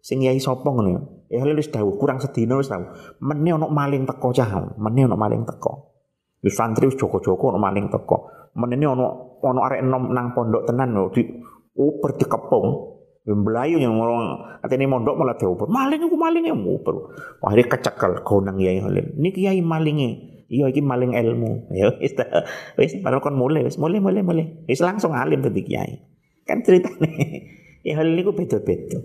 sing 0.00 0.24
yai 0.24 0.40
sapa 0.40 0.64
ngono 0.64 0.88
ya. 0.88 1.00
Halil 1.44 1.60
wis 1.60 1.68
dawuh 1.68 2.00
kurang 2.00 2.16
sedina 2.16 2.56
wis 2.56 2.72
dawuh. 2.72 2.88
Meneh 3.20 3.52
ana 3.52 3.68
maling 3.68 4.08
teko 4.08 4.32
cah. 4.32 4.48
Meneh 4.80 5.04
ana 5.04 5.20
maling 5.20 5.44
teko. 5.44 5.92
Wis 6.40 6.56
santri 6.56 6.88
wis 6.88 6.96
joko-joko 6.96 7.52
ono 7.52 7.60
maling 7.60 7.92
teko. 7.92 8.48
Menene 8.56 8.88
ono 8.88 9.36
ono 9.44 9.60
arek 9.68 9.84
enom 9.84 10.12
nang 10.12 10.32
pondok 10.32 10.64
tenan 10.64 10.96
lho 10.96 11.12
di 11.12 11.20
uper 11.76 12.16
dikepung. 12.16 12.66
Mblayu 13.22 13.78
yang 13.78 13.94
ngomong 13.94 14.58
atene 14.66 14.90
mondok 14.90 15.14
malah 15.14 15.38
diuper. 15.38 15.70
Maling 15.70 16.10
aku 16.10 16.18
maling 16.18 16.42
ya 16.50 16.54
uper. 16.58 17.14
Akhirnya 17.38 17.70
kecekel 17.70 18.12
gonang 18.26 18.58
Yai 18.58 18.82
Halim. 18.82 19.14
Niki 19.14 19.46
Yai 19.46 19.62
malinge. 19.62 20.42
Iya 20.50 20.66
iki 20.68 20.82
maling 20.82 21.14
ilmu. 21.14 21.64
Ya 21.78 21.94
wis 22.02 22.18
wis 22.74 22.92
baru 22.98 23.22
kon 23.22 23.38
mulai 23.38 23.62
wis 23.62 23.78
mulai 23.78 24.02
mulai 24.02 24.26
mulai. 24.26 24.66
Wis 24.66 24.82
langsung 24.82 25.14
alim 25.14 25.38
dadi 25.38 25.62
kiai. 25.62 26.02
Kan 26.42 26.66
ceritane. 26.66 27.10
Ya 27.86 27.98
hal 27.98 28.14
niku 28.14 28.30
beda-beda. 28.30 29.02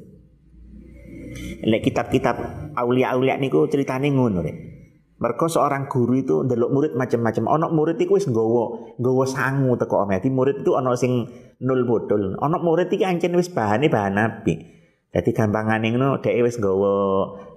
Lek 1.66 1.82
kitab-kitab 1.82 2.38
aulia-aulia 2.78 3.42
niku 3.42 3.66
ceritane 3.66 4.14
ngono 4.14 4.46
rek. 4.46 4.77
Mereka 5.18 5.50
seorang 5.50 5.90
guru 5.90 6.14
itu 6.14 6.46
ndelok 6.46 6.70
murid 6.70 6.94
macam-macam. 6.94 7.50
Ono 7.50 7.68
murid 7.74 7.98
iku 7.98 8.22
wis 8.22 8.30
nggawa 8.30 8.94
nggawa 9.02 9.26
sangu 9.26 9.74
teko 9.74 10.06
omah. 10.06 10.22
Di 10.22 10.30
murid 10.30 10.62
itu 10.62 10.78
ono 10.78 10.94
sing 10.94 11.26
nul 11.58 11.90
bodol. 11.90 12.38
Ono 12.38 12.58
murid 12.62 12.94
iki 12.94 13.02
ancen 13.02 13.34
wis 13.34 13.50
bahane 13.50 13.90
bahan 13.90 14.14
nabi. 14.14 14.78
Jadi 15.10 15.34
gampangane 15.34 15.90
ngono 15.90 16.22
dhek 16.22 16.38
wis 16.46 16.62
nggawa 16.62 16.94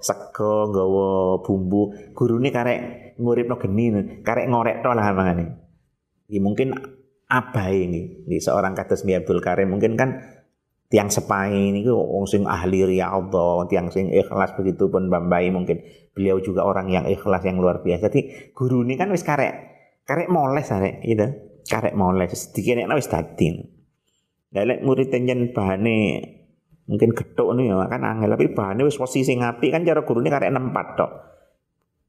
sego, 0.01 0.73
nggawa 0.73 1.09
bumbu. 1.45 1.93
Gurune 2.17 2.49
karek 2.49 2.81
nguripno 3.21 3.61
geni, 3.61 4.25
karek 4.25 4.49
ngorek 4.49 4.81
to 4.81 4.91
lah 4.97 5.13
mangane. 5.13 5.61
Ya 6.33 6.41
mungkin 6.41 6.73
abai 7.29 7.85
ini. 7.85 8.25
Seorang 8.41 8.73
kados 8.73 9.05
Mi 9.05 9.13
Abdul 9.13 9.45
Karim 9.45 9.77
mungkin 9.77 10.01
kan 10.01 10.40
tiang 10.91 11.07
sepai 11.07 11.71
ini 11.71 11.87
wong 11.87 12.27
sing 12.27 12.43
ahli 12.51 12.83
Allah, 12.99 13.63
tiang 13.71 13.95
sing 13.95 14.11
ikhlas 14.11 14.59
begitu 14.59 14.91
pun 14.91 15.07
Bambai 15.07 15.47
mungkin 15.55 15.87
beliau 16.11 16.43
juga 16.43 16.67
orang 16.67 16.91
yang 16.91 17.07
ikhlas 17.07 17.47
yang 17.47 17.63
luar 17.63 17.87
biasa. 17.87 18.11
Jadi 18.11 18.51
guru 18.51 18.83
ini 18.83 18.99
kan 18.99 19.07
wis 19.15 19.23
karek 19.23 19.55
karek 20.03 20.27
moles 20.27 20.67
arek 20.75 21.07
gitu. 21.07 21.27
Karek 21.71 21.95
moles 21.95 22.35
sedikit 22.35 22.83
wis 22.99 23.07
dadi. 23.07 23.55
Lah 24.51 24.67
murid 24.83 25.15
tenjen 25.15 25.55
bahane 25.55 26.27
mungkin 26.91 27.15
getuk 27.15 27.55
nih 27.55 27.71
ya 27.71 27.87
kan 27.87 28.03
angel 28.03 28.35
tapi 28.35 28.51
bahane 28.51 28.83
wis 28.83 28.99
posisi 28.99 29.39
ngapi 29.39 29.71
kan 29.71 29.87
cara 29.87 30.03
gurune 30.03 30.27
karek 30.27 30.51
nempat 30.51 30.99
tok. 30.99 31.13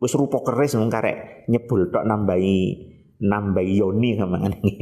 Wis 0.02 0.18
rupa 0.18 0.42
keris 0.42 0.74
mung 0.74 0.90
karek 0.90 1.46
nyebul 1.54 1.94
tok 1.94 2.02
nambahi 2.02 2.58
nambahi 3.22 3.74
yoni 3.78 4.10
kamane. 4.20 4.74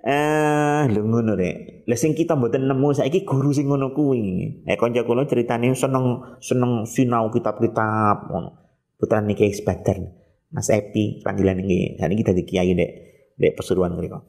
Eh, 0.00 0.82
lho 0.88 1.04
ngono 1.04 1.36
rek. 1.36 1.84
Lah 1.84 1.98
sing 2.00 2.16
kita 2.16 2.32
mboten 2.32 2.64
nemu 2.64 2.96
saiki 2.96 3.28
guru 3.28 3.52
sing 3.52 3.68
ngono 3.68 3.92
kuwi. 3.92 4.64
Eh 4.64 4.76
kanca 4.80 5.04
kula 5.04 5.28
critane 5.28 5.76
seneng 5.76 6.24
seneng 6.40 6.88
sinau 6.88 7.28
kitab-kitab 7.28 8.32
ngono. 8.32 8.50
Putra 8.96 9.20
niki. 9.20 9.52
Mas 10.50 10.72
Epi 10.72 11.20
panggilan 11.20 11.60
iki. 11.60 12.00
Dan 12.00 12.16
iki 12.16 12.24
dadi 12.24 12.42
kiai 12.48 12.72
dek 12.72 12.90
dek 13.36 13.52
Pesuruan 13.60 13.92
mriku. 13.92 14.24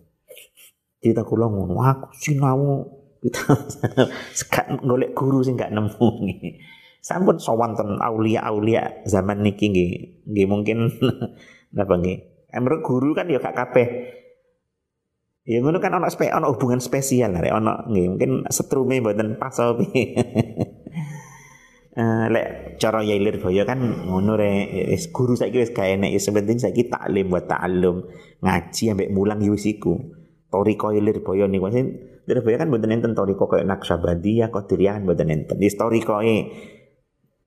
Cerita 0.99 1.23
kula 1.23 1.47
ngono, 1.47 1.79
aku 1.81 2.13
sinau 2.19 2.85
kita 3.23 3.55
sekat 4.37 4.83
golek 4.83 5.15
guru 5.15 5.39
sing 5.39 5.55
gak 5.55 5.71
nemu 5.71 6.07
nih. 6.27 6.59
Sampun 7.01 7.39
sowan 7.39 7.73
ten 7.79 7.95
aulia-aulia 7.95 9.07
zaman 9.07 9.39
niki 9.39 9.71
nggih. 9.71 9.91
Nggih 10.27 10.47
mungkin 10.51 10.77
napa 11.79 11.95
nggih. 11.95 12.51
Emre 12.51 12.83
guru 12.83 13.15
kan 13.15 13.31
ya 13.31 13.39
gak 13.39 13.55
kabeh 13.55 13.87
Ya 15.41 15.57
ngono 15.57 15.81
kan 15.81 15.97
ono 15.97 16.05
spe 16.05 16.29
ono 16.29 16.53
hubungan 16.53 16.77
spesial 16.77 17.33
lah 17.33 17.41
ono 17.57 17.89
nggih 17.89 18.05
mungkin 18.13 18.31
setrume 18.53 19.01
mboten 19.01 19.41
pas 19.41 19.57
opo. 19.57 19.81
Uh, 21.91 22.31
lek 22.31 22.79
cara 22.79 23.03
Yailir 23.03 23.43
Boyo 23.43 23.67
kan 23.67 23.83
ngono 24.07 24.39
re 24.39 24.63
wis 24.87 25.11
guru 25.11 25.35
saiki 25.35 25.59
wis 25.59 25.75
gawe 25.75 25.91
nek 25.99 26.15
wis 26.15 26.29
penting 26.31 26.55
saiki 26.55 26.87
taklim 26.87 27.27
buat 27.27 27.51
ta'allum 27.51 28.07
ngaji 28.39 28.95
ambek 28.95 29.09
mulang 29.11 29.43
yo 29.43 29.57
wis 29.57 29.67
iku. 29.67 29.99
Toriko 30.47 30.93
Yailir 30.93 31.19
Boyo 31.25 31.51
niku 31.51 31.67
sing 31.73 31.99
Yailir 32.29 32.45
Boyo 32.45 32.55
kan 32.61 32.71
mboten 32.71 32.95
enten 32.95 33.11
toriko 33.17 33.49
koyo 33.49 33.65
Naqsyabandiyah 33.65 34.53
Qadiriyah 34.53 35.03
mboten 35.03 35.35
enten. 35.35 35.57
Wis 35.57 35.75
torikoe 35.75 36.53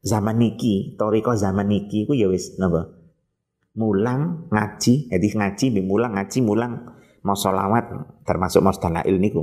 zaman 0.04 0.36
niki, 0.36 0.98
toriko 1.00 1.32
zaman 1.38 1.70
niki 1.70 2.04
ku 2.04 2.12
ya 2.12 2.28
wis 2.28 2.58
napa? 2.60 2.90
Mulang 3.78 4.50
ngaji, 4.52 5.08
jadi 5.08 5.26
ngaji 5.40 5.64
mulang 5.80 6.20
ngaji 6.20 6.38
mulang 6.44 6.94
mau 7.24 7.34
solawat 7.34 7.90
termasuk 8.28 8.60
mau 8.60 8.76
dalail 8.76 9.16
niku 9.16 9.42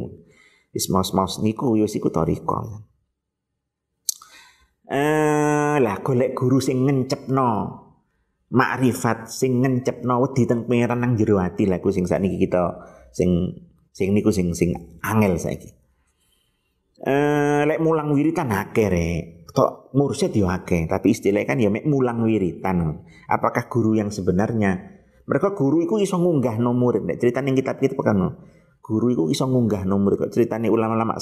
wis 0.72 0.88
mau 0.94 1.02
mau 1.18 1.28
niku 1.42 1.76
yo 1.76 1.90
siku 1.90 2.14
toriko 2.14 2.88
eh 4.88 5.76
lah 5.82 5.98
golek 6.06 6.38
guru 6.38 6.62
sing 6.62 6.86
ngencepno 6.86 7.50
makrifat 8.54 9.28
sing 9.28 9.60
ngencepno 9.66 10.22
wedi 10.22 10.46
teng 10.46 10.70
pangeran 10.70 11.02
nang 11.02 11.18
jero 11.18 11.42
ati 11.42 11.66
lah 11.66 11.82
sing 11.90 12.06
sakniki 12.06 12.38
kita 12.38 12.80
sing 13.12 13.52
sing 13.92 14.14
niku 14.16 14.30
sing 14.32 14.54
sing 14.56 14.72
angel 15.02 15.36
saiki 15.36 15.82
Eh 17.02 17.66
lek 17.66 17.82
mulang 17.82 18.14
wiritan 18.14 18.54
akeh 18.54 18.88
rek. 18.94 19.22
Tok 19.52 19.92
mursyid 19.98 20.32
yo 20.38 20.48
akeh, 20.48 20.86
tapi 20.86 21.12
istilahnya 21.12 21.50
kan 21.50 21.58
ya 21.58 21.74
mek 21.74 21.84
mulang 21.90 22.22
wiritan. 22.22 23.04
Apakah 23.26 23.68
guru 23.68 23.98
yang 23.98 24.14
sebenarnya? 24.14 25.01
Mereka 25.32 25.56
guru 25.56 25.80
itu 25.80 25.96
iso 26.04 26.20
ngunggah 26.20 26.60
nomor. 26.60 27.00
Nek 27.00 27.24
kitab 27.24 27.80
kita 27.80 27.96
kan. 28.04 28.36
Guru 28.84 29.16
itu 29.16 29.24
iso 29.32 29.48
ngunggah 29.48 29.88
nomor. 29.88 30.20
Kok 30.20 30.36
ceritanya 30.36 30.68
ulama-ulama 30.68 31.16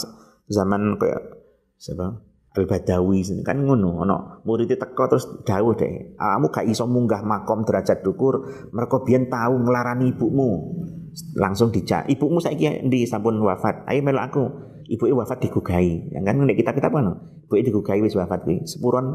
zaman 0.49 0.97
kayak 0.97 1.21
siapa? 1.77 2.25
Al-Badawi 2.49 3.45
kan 3.45 3.61
ngono 3.61 4.01
ana 4.01 4.41
murid 4.41 4.73
teko 4.73 5.05
terus 5.05 5.29
dawuh 5.45 5.77
deh 5.77 6.17
kamu 6.17 6.49
gak 6.49 6.65
iso 6.65 6.89
munggah 6.89 7.21
makom 7.21 7.61
derajat 7.61 8.01
dukur 8.01 8.41
mereka 8.73 9.05
biyen 9.05 9.29
tahu 9.29 9.61
ngelarani 9.61 10.17
ibumu. 10.17 10.81
Langsung 11.37 11.69
dicak 11.69 12.09
ibumu 12.09 12.41
saiki 12.41 12.89
di 12.89 13.05
sampun 13.05 13.37
wafat. 13.45 13.85
Ayo 13.85 14.01
melok 14.01 14.25
aku. 14.33 14.43
Ibuke 14.89 15.13
wafat 15.13 15.45
digugai 15.45 16.09
yang 16.09 16.25
kan 16.25 16.41
nek 16.41 16.57
kita-kita 16.57 16.89
apa 16.89 17.21
ibuke 17.45 17.61
digugai 17.61 18.01
wis 18.01 18.17
wafat 18.17 18.41
kuwi. 18.41 18.65
Sepuron 18.65 19.05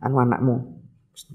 anu 0.00 0.16
anakmu? 0.16 0.80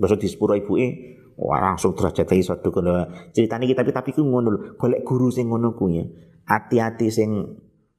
Besok 0.01 0.17
di 0.17 0.27
sepuro 0.33 0.57
ibuke 0.57 0.87
Wah 1.35 1.59
langsung 1.59 1.91
derajat 1.91 2.31
iso 2.31 2.55
dukur 2.63 2.87
ceritanya 3.35 3.67
kita 3.67 3.83
tapi 3.91 4.15
ku 4.15 4.23
ngono 4.23 4.47
lho 4.55 4.59
golek 4.79 5.03
guru 5.03 5.27
sing 5.27 5.51
ngono 5.51 5.75
ku 5.75 5.91
ya 5.91 6.07
hati-hati 6.47 7.11
sing 7.11 7.29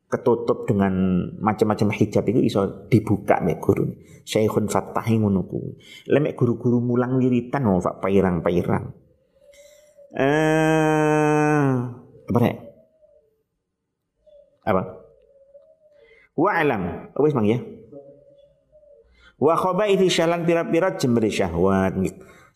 ketutup 0.06 0.70
dengan 0.70 0.94
macam-macam 1.42 1.90
hijab 1.90 2.22
itu 2.30 2.40
iso 2.46 2.86
dibuka 2.86 3.42
mek 3.42 3.58
guru. 3.58 3.90
Syekhun 4.26 4.70
Fattahi 4.70 5.18
ngono 5.18 5.46
kuwi. 5.46 5.78
Lemek 6.10 6.38
guru-guru 6.38 6.78
mulang 6.82 7.18
wiritan 7.18 7.66
oh 7.66 7.82
pak 7.82 8.02
pairang-pairang. 8.02 8.94
Eh 10.14 11.70
apa 12.26 12.38
nek? 12.42 12.56
Apa? 14.66 14.82
Wa 16.38 16.50
alam. 16.54 16.82
Wis 17.18 17.34
mang 17.34 17.46
ya. 17.46 17.58
Wa 19.36 19.54
khabaithi 19.58 20.10
syalan 20.10 20.46
pira-pira 20.46 20.94
jemri 20.98 21.30
syahwat. 21.30 21.98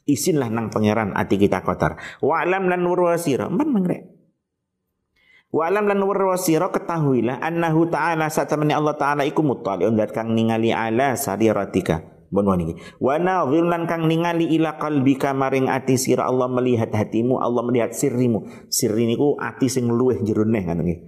Isinlah 0.08 0.48
nang 0.48 0.72
pangeran 0.72 1.12
ati 1.12 1.36
kita 1.36 1.60
kotor. 1.64 1.96
Wa 2.24 2.44
alam 2.44 2.68
lan 2.70 2.84
wurwasira. 2.84 3.48
Man 3.52 3.72
mangrek. 3.74 4.20
Wa 5.50 5.66
alam 5.66 5.90
lan 5.90 5.98
warwasira 5.98 6.70
ketahuilah 6.70 7.42
annahu 7.42 7.90
ta'ala 7.90 8.30
satamani 8.30 8.70
Allah 8.70 8.94
ta'ala 8.94 9.26
iku 9.26 9.42
muttali'un 9.42 9.98
dat 9.98 10.14
kang 10.14 10.30
ningali 10.30 10.70
ala 10.70 11.18
sariratika. 11.18 12.06
Bon 12.30 12.46
niki. 12.54 12.78
Wa 13.02 13.18
nadhir 13.18 13.66
lan 13.66 13.90
kang 13.90 14.06
ningali 14.06 14.46
ila 14.54 14.78
qalbika 14.78 15.34
maring 15.34 15.66
ati 15.66 15.98
sira 15.98 16.30
Allah 16.30 16.46
melihat 16.46 16.94
hatimu, 16.94 17.42
Allah 17.42 17.66
melihat 17.66 17.90
sirrimu. 17.90 18.46
Sirri 18.70 19.10
niku 19.10 19.34
ati 19.42 19.66
sing 19.66 19.90
luweh 19.90 20.22
jero 20.22 20.46
neh 20.46 20.62
ngono 20.62 20.86
nggih. 20.86 20.98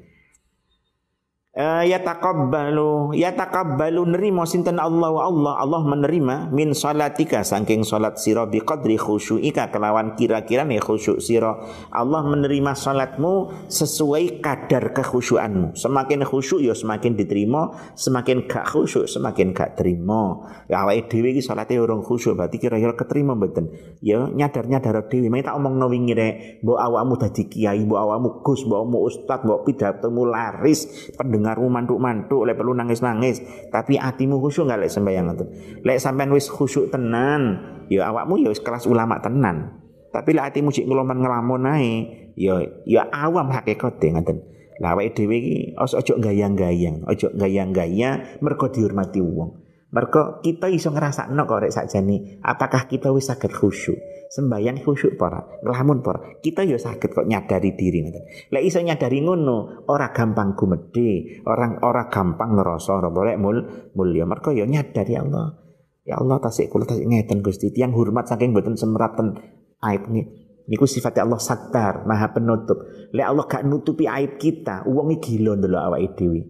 Uh, 1.52 1.84
ya 1.84 2.00
takabbalu 2.00 3.12
ya 3.12 3.36
takabbalu 3.36 4.08
nerima 4.16 4.48
sinten 4.48 4.80
Allah 4.80 5.12
Allah 5.12 5.60
Allah 5.60 5.84
menerima 5.84 6.48
min 6.48 6.72
salatika 6.72 7.44
saking 7.44 7.84
salat 7.84 8.16
sira 8.16 8.48
bi 8.48 8.56
qadri 8.56 8.96
khusyuika 8.96 9.68
kelawan 9.68 10.16
kira-kira 10.16 10.64
nih 10.64 10.80
khusyuk 10.80 11.20
sira. 11.20 11.60
Allah 11.92 12.24
menerima 12.24 12.72
salatmu 12.72 13.68
sesuai 13.68 14.40
kadar 14.40 14.96
kekhusyuanmu. 14.96 15.76
Semakin 15.76 16.24
khusyuk 16.24 16.64
ya 16.64 16.72
semakin 16.72 17.20
diterima. 17.20 17.68
Semakin 18.00 18.48
gak 18.48 18.72
khusyuk 18.72 19.04
semakin 19.04 19.52
gak 19.52 19.76
terima. 19.76 20.48
Ya 20.72 20.88
awake 20.88 21.12
dhewe 21.12 21.36
iki 21.36 21.44
salate 21.44 21.76
urung 21.76 22.00
khusyuk 22.00 22.32
berarti 22.32 22.56
kira-kira 22.56 22.96
keterima 22.96 23.36
mboten? 23.36 23.68
Ya 24.00 24.24
nyadar-nyadar 24.24 25.04
dhewe. 25.04 25.28
Mek 25.28 25.44
tak 25.44 25.60
omongno 25.60 25.92
wingi 25.92 26.16
rek 26.16 26.64
mbok 26.64 26.80
awakmu 26.80 27.20
dadi 27.20 27.44
kiai 27.44 27.84
mbok 27.84 28.00
awakmu 28.00 28.40
gus 28.40 28.64
mbok 28.64 28.78
awakmu 28.80 28.98
ustad 29.04 29.44
mbok 29.44 29.68
pidatomu 29.68 30.24
laris 30.32 31.12
pendeng 31.12 31.41
dengarmu 31.42 31.66
mantuk-mantuk 31.66 32.46
lek 32.46 32.54
perlu 32.54 32.78
nangis-nangis. 32.78 33.42
Tapi 33.74 33.98
hatimu 33.98 34.38
khusyuk 34.38 34.70
nggak 34.70 34.86
lek 34.86 34.92
sembahyang 34.94 35.26
itu 35.34 35.44
lek 35.82 35.98
sampean 35.98 36.30
wis 36.30 36.46
khusyuk 36.46 36.94
tenan 36.94 37.58
ya 37.90 38.06
awakmu 38.14 38.38
ya 38.38 38.54
wis 38.54 38.62
kelas 38.62 38.86
ulama 38.86 39.18
tenan. 39.18 39.82
Tapi 40.14 40.30
lek 40.38 40.54
hatimu 40.54 40.70
cik 40.70 40.86
ngeloman 40.86 41.18
ngelamun 41.18 41.66
ae 41.66 41.90
ya 42.38 42.62
ya 42.86 43.10
awam 43.10 43.50
hakikate 43.50 44.14
ngoten. 44.14 44.38
Lah 44.78 44.94
awake 44.94 45.18
dhewe 45.18 45.36
iki 45.38 45.56
ojo 45.78 46.14
gayang-gayang 46.22 47.06
ojo 47.06 47.30
gayang-gayang 47.34 48.38
mergo 48.42 48.66
dihormati 48.70 49.22
wong 49.22 49.61
mergo 49.92 50.40
kita 50.40 50.72
iso 50.72 50.88
ngrasakno 50.88 51.44
kok 51.44 51.68
rek 51.68 51.72
sakjane 51.72 52.40
apakah 52.40 52.88
kita 52.88 53.12
wis 53.12 53.28
saged 53.28 53.52
khusyuk? 53.52 54.00
Sembahyang 54.32 54.80
khusyuk 54.80 55.20
para 55.20 55.44
ngelamun 55.60 56.00
para 56.00 56.40
kita 56.40 56.64
ya 56.64 56.80
sakit 56.80 57.12
kok 57.12 57.28
nyadari 57.28 57.76
diri 57.76 58.00
ngoten. 58.00 58.24
Lek 58.48 58.64
iso 58.64 58.80
nyadari 58.80 59.20
ngono 59.20 59.84
ora 59.92 60.08
gampang 60.16 60.56
gumedhe 60.56 61.44
orang 61.44 61.84
ora 61.84 62.08
gampang 62.08 62.56
ngerasa 62.56 62.90
ora 62.96 63.12
boleh 63.12 63.36
mul 63.36 63.56
mulya 63.92 64.24
mergo 64.24 64.56
ya 64.56 64.64
nyadari 64.64 65.20
Allah. 65.20 65.60
Ya 66.08 66.16
Allah 66.18 66.40
tasik 66.40 66.72
kula 66.72 66.88
tasik 66.88 67.04
ngeten 67.04 67.44
Gusti. 67.44 67.70
Tiang 67.70 67.92
hormat 67.92 68.24
saking 68.26 68.56
mboten 68.56 68.74
semraten 68.74 69.36
aib 69.84 70.08
nih 70.08 70.42
Niku 70.62 70.86
sifatnya 70.86 71.26
Allah 71.26 71.42
satar, 71.42 72.06
maha 72.06 72.30
penutup. 72.30 72.86
Lek 73.10 73.26
Allah 73.26 73.50
gak 73.50 73.66
nutupi 73.66 74.06
aib 74.06 74.38
kita, 74.38 74.86
wong 74.86 75.18
iki 75.18 75.42
gila 75.42 75.58
ndelok 75.58 75.82
awake 75.90 76.14
dhewe. 76.14 76.40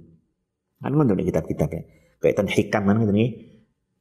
Kan 0.85 0.93
ngono 0.99 1.17
kitab-kitab 1.17 1.73
ten 2.31 2.47
hikam 2.47 2.87
kan 2.87 2.95
ngoten 3.03 3.19
iki 3.19 3.53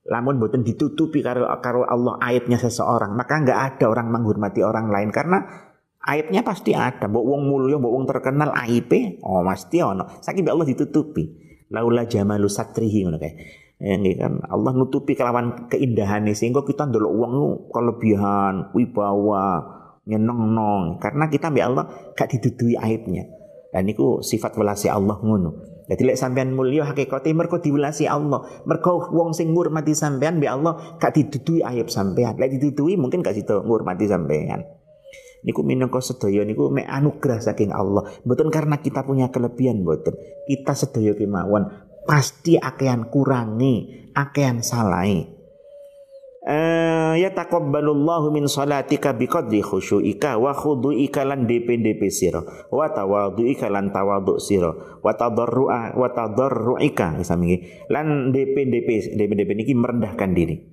lamun 0.07 0.41
boten 0.41 0.65
ditutupi 0.65 1.21
karo 1.21 1.45
karo 1.62 1.86
Allah 1.86 2.17
aibnya 2.21 2.57
seseorang 2.57 3.13
maka 3.13 3.38
nggak 3.38 3.60
ada 3.75 3.86
orang 3.89 4.10
menghormati 4.10 4.65
orang 4.65 4.89
lain. 4.89 5.13
Karena 5.13 5.45
aibnya 6.01 6.41
pasti 6.41 6.73
ada. 6.73 7.05
Mbok 7.05 7.25
wong 7.25 7.41
mulya 7.45 7.77
mbok 7.77 7.93
wong 7.93 8.05
terkenal 8.10 8.49
aibe 8.57 9.21
oh 9.21 9.45
mesti 9.45 9.77
ono. 9.86 10.21
Saking 10.21 10.49
Allah 10.49 10.65
ditutupi. 10.65 11.23
Laula 11.71 12.03
jamalu 12.03 12.49
satrihi 12.49 13.05
ngono 13.05 13.17
kae. 13.21 13.34
Ini 13.81 14.12
kan. 14.17 14.34
Allah 14.45 14.71
nutupi 14.77 15.17
kelawan 15.17 15.71
keindahan 15.71 16.27
sehingga 16.34 16.62
kita 16.62 16.89
ndelok 16.89 17.13
wong 17.17 17.34
kelebihan 17.71 18.69
wibawa 18.77 19.79
nyeneng 20.05 20.97
karena 20.97 21.29
kita 21.29 21.53
mbek 21.53 21.65
Allah 21.65 21.86
gak 22.17 22.29
didudui 22.36 22.75
aibnya. 22.77 23.29
Dan 23.71 23.88
itu 23.88 24.19
sifat 24.19 24.60
welasi 24.60 24.91
Allah 24.91 25.15
ngono 25.15 25.70
jadi 25.91 26.08
lek 26.08 26.15
sampean 26.15 26.56
mulya 26.56 26.88
hakikate 26.88 27.36
mergo 27.36 27.60
diwelasi 27.60 28.08
Allah. 28.08 28.63
Mergo 28.63 29.12
wong 29.12 29.36
sing 29.36 29.51
ngurmati 29.51 29.91
sampean 29.91 30.39
be 30.39 30.47
Allah 30.47 30.95
gak 30.95 31.19
didudui 31.19 31.67
aib 31.67 31.91
sampean. 31.91 32.39
Lek 32.39 32.56
didudui 32.56 32.95
mungkin 32.95 33.19
gak 33.19 33.36
sido 33.36 33.60
ngurmati 33.60 34.08
sampean. 34.08 34.63
Niku 35.43 35.65
minangka 35.67 35.99
sedaya 35.99 36.47
niku 36.47 36.71
mek 36.71 36.88
anugerah 36.88 37.43
saking 37.43 37.75
Allah. 37.75 38.08
Mboten 38.23 38.47
karena 38.47 38.80
kita 38.80 39.04
punya 39.04 39.34
kelebihan 39.36 39.84
mboten. 39.84 40.15
Kita 40.47 40.71
sedaya 40.71 41.12
kemawon 41.12 41.67
pasti 42.08 42.56
akean 42.56 43.12
kurangi, 43.12 44.08
akean 44.15 44.63
salai. 44.63 45.40
Uh, 46.41 47.13
ya 47.21 47.30
taqabbalullahu 47.38 48.34
min 48.34 48.49
salatika 48.49 49.13
biqadri 49.13 49.62
khusyu'ika 49.62 50.41
wa 50.41 50.58
khudu'ika 50.58 51.21
lan 51.21 51.45
DP-DP 51.45 52.10
sira. 52.10 52.41
Wa 52.73 52.89
tawadhu'ika 52.89 53.69
lan 53.69 53.93
tawadhu' 53.93 54.41
sira. 54.41 54.73
Wa 55.06 55.13
tadarru'a 55.13 55.93
wa 55.93 56.10
tadarru'ika 56.10 57.21
lan 57.93 58.34
DP-DP 58.34 59.13
DP-DP 59.13 59.49
niki 59.54 59.73
merendahkan 59.77 60.34
diri 60.34 60.70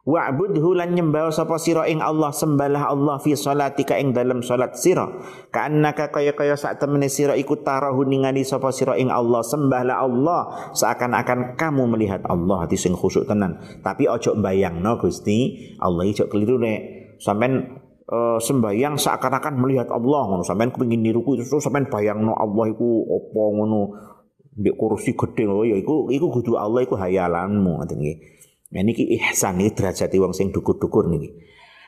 Wa'budhu 0.00 0.80
lan 0.80 0.96
nyembah 0.96 1.28
sapa 1.28 1.60
sira 1.60 1.84
ing 1.84 2.00
Allah 2.00 2.32
sembahlah 2.32 2.88
Allah 2.88 3.20
fi 3.20 3.36
salatika 3.36 4.00
ing 4.00 4.16
dalam 4.16 4.40
salat 4.40 4.72
sira. 4.80 5.04
Kaannaka 5.52 6.08
kaya 6.08 6.32
kaya 6.32 6.56
sak 6.56 6.80
temene 6.80 7.12
sira 7.12 7.36
iku 7.36 7.60
tarahu 7.60 8.08
ningali 8.08 8.40
sapa 8.40 8.72
sira 8.72 8.96
ing 8.96 9.12
Allah 9.12 9.44
sembahlah 9.44 10.00
Allah 10.00 10.72
seakan-akan 10.72 11.60
kamu 11.60 11.84
melihat 11.92 12.24
Allah. 12.32 12.64
Hati 12.64 12.80
sing 12.80 12.96
khusyuk 12.96 13.28
tenan. 13.28 13.60
Tapi 13.84 14.08
ojo 14.08 14.32
mbayangno 14.40 14.96
Gusti 14.96 15.68
Allah 15.84 16.08
ijo 16.08 16.32
keliru 16.32 16.56
nek. 16.56 16.80
Sampean 17.20 17.84
uh, 18.08 18.40
sembahyang 18.40 18.96
seakan-akan 18.96 19.54
melihat 19.60 19.92
Allah 19.92 20.32
ngono. 20.32 20.40
Sampean 20.48 20.72
kepengin 20.72 21.04
niruku 21.04 21.36
terus 21.36 21.60
sampean 21.60 21.92
bayangno 21.92 22.32
Allah 22.32 22.72
iku 22.72 23.04
apa 23.04 23.42
ngono. 23.52 23.82
Di 24.50 24.72
kursi 24.72 25.12
gede 25.12 25.44
lho 25.44 25.60
ya 25.68 25.76
iku 25.76 26.08
iku 26.08 26.32
kudu 26.32 26.56
Allah 26.56 26.88
iku 26.88 26.96
hayalanmu 26.96 27.84
ngoten 27.84 28.00
nggih 28.00 28.39
Nah 28.70 28.82
niki 28.86 29.02
ihsan 29.18 29.58
iki 29.58 29.74
derajat 29.74 30.14
wong 30.14 30.30
sing 30.30 30.54
dukur-dukur 30.54 31.10
niki. 31.10 31.34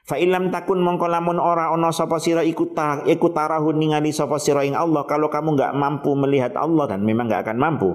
Fa 0.02 0.18
ilam 0.18 0.50
takun 0.50 0.82
mongko 0.82 1.06
lamun 1.06 1.38
ora 1.38 1.70
ana 1.70 1.94
sapa 1.94 2.18
sira 2.18 2.42
iku 2.42 2.74
ta 2.74 3.06
iku 3.06 3.30
tarahun 3.30 3.78
ningali 3.78 4.10
sapa 4.10 4.34
sira 4.42 4.66
ing 4.66 4.74
Allah 4.74 5.06
kalau 5.06 5.30
kamu 5.30 5.54
enggak 5.54 5.78
mampu 5.78 6.18
melihat 6.18 6.58
Allah 6.58 6.90
dan 6.90 7.06
memang 7.06 7.30
enggak 7.30 7.46
akan 7.46 7.58
mampu. 7.62 7.90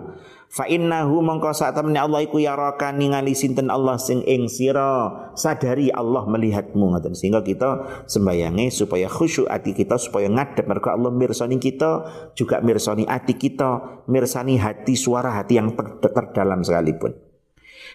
Fa 0.48 0.64
innahu 0.72 1.20
mongko 1.20 1.52
sak 1.52 1.76
temene 1.76 2.00
Allah 2.00 2.24
iku 2.24 2.40
yaraka 2.40 2.96
ningali 2.96 3.36
sinten 3.36 3.68
Allah 3.68 4.00
sing 4.00 4.24
ing 4.24 4.48
sira 4.48 5.12
sadari 5.36 5.92
Allah 5.92 6.24
melihatmu 6.24 6.96
ngoten 6.96 7.12
sehingga 7.12 7.44
kita 7.44 7.84
sembayange 8.08 8.72
supaya 8.72 9.12
khusyuk 9.12 9.52
ati 9.52 9.76
kita 9.76 10.00
supaya 10.00 10.32
ngadep 10.32 10.64
mergo 10.64 10.88
Allah 10.88 11.12
mirsani 11.12 11.60
kita 11.60 12.08
juga 12.40 12.64
mirsani 12.64 13.04
ati 13.04 13.36
kita 13.36 14.00
mirsani 14.08 14.56
hati 14.56 14.96
suara 14.96 15.36
hati 15.36 15.60
yang 15.60 15.76
terdalam 16.00 16.64
sekalipun. 16.64 17.27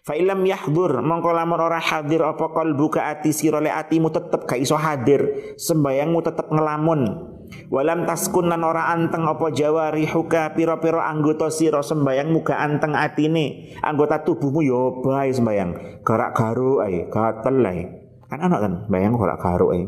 Fa 0.02 0.18
ilam 0.18 0.42
yahdur 0.42 0.98
mongko 0.98 1.30
lamun 1.30 1.62
ora 1.62 1.78
hadir 1.78 2.26
apa 2.26 2.50
buka 2.74 3.06
ati 3.06 3.30
sira 3.30 3.62
le 3.62 3.70
atimu 3.70 4.10
tetep 4.10 4.50
gak 4.50 4.58
iso 4.58 4.74
hadir 4.74 5.54
sembayangmu 5.54 6.18
tetep 6.26 6.50
ngelamun 6.50 7.32
Walam 7.68 8.04
taskun 8.08 8.48
lan 8.48 8.64
ora 8.64 8.92
anteng 8.92 9.28
apa 9.28 9.52
jawarihuka 9.52 10.56
pira-pira 10.56 11.08
anggota 11.08 11.52
sira 11.52 11.84
sembayang 11.84 12.28
muga 12.32 12.60
anteng 12.60 12.96
atine. 12.96 13.76
Anggota 13.84 14.24
tubuhmu 14.24 14.60
yo 14.64 15.04
bae 15.04 15.32
sembayang. 15.32 16.00
Garak 16.04 16.32
garuk 16.32 16.84
ae, 16.84 17.08
gatel 17.12 17.56
ae. 17.64 17.82
Kan 18.28 18.40
ana 18.40 18.56
kan 18.56 18.72
bayang 18.88 19.16
garak 19.16 19.40
garuk 19.40 19.76
ae. 19.76 19.84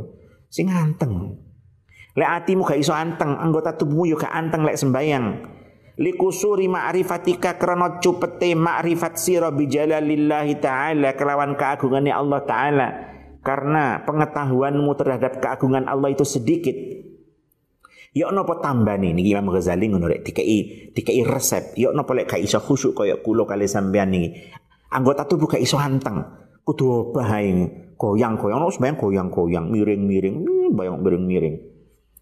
Sing 0.52 0.68
anteng. 0.68 1.40
Lek 2.14 2.30
atimu 2.30 2.62
gak 2.62 2.78
iso 2.78 2.94
anteng, 2.94 3.34
anggota 3.36 3.74
tubuhmu 3.74 4.12
yo 4.12 4.16
gak 4.20 4.32
anteng 4.32 4.62
lek 4.64 4.76
sembayang. 4.76 5.24
Likusuri 5.94 6.66
ma'rifatika 6.66 7.54
krana 7.54 8.02
cupete 8.02 8.58
ma'rifat 8.58 9.14
sira 9.14 9.54
bijalalillahi 9.54 10.58
taala 10.58 11.14
kelawan 11.14 11.54
keagungannya 11.54 12.10
Allah 12.10 12.40
taala. 12.42 12.88
Karena 13.44 14.02
pengetahuanmu 14.02 14.90
terhadap 14.98 15.38
keagungan 15.38 15.86
Allah 15.86 16.10
itu 16.10 16.24
sedikit, 16.24 16.74
Ya 18.14 18.30
napa 18.30 18.62
tambane 18.62 19.10
niki 19.10 19.34
Imam 19.34 19.50
Ghazali 19.50 19.90
ngono 19.90 20.06
rek 20.06 20.22
dikai 20.22 20.90
dikai 20.94 21.26
resep. 21.26 21.74
Ya 21.74 21.90
napa 21.90 22.14
lek 22.14 22.30
gak 22.30 22.38
iso 22.38 22.62
khusyuk 22.62 22.94
kaya 22.94 23.18
kula 23.18 23.42
kali 23.42 23.66
sampean 23.66 24.14
niki. 24.14 24.54
Anggota 24.94 25.26
tubuh 25.26 25.50
gak 25.50 25.58
iso 25.58 25.82
anteng. 25.82 26.22
Kudu 26.62 27.10
obah 27.10 27.42
Goyang-goyang 27.94 28.58
no 28.58 28.70
sampean 28.74 28.98
goyang-goyang, 28.98 29.70
miring-miring, 29.70 30.42
hmm, 30.42 30.74
bayang 30.74 30.98
miring-miring. 31.02 31.62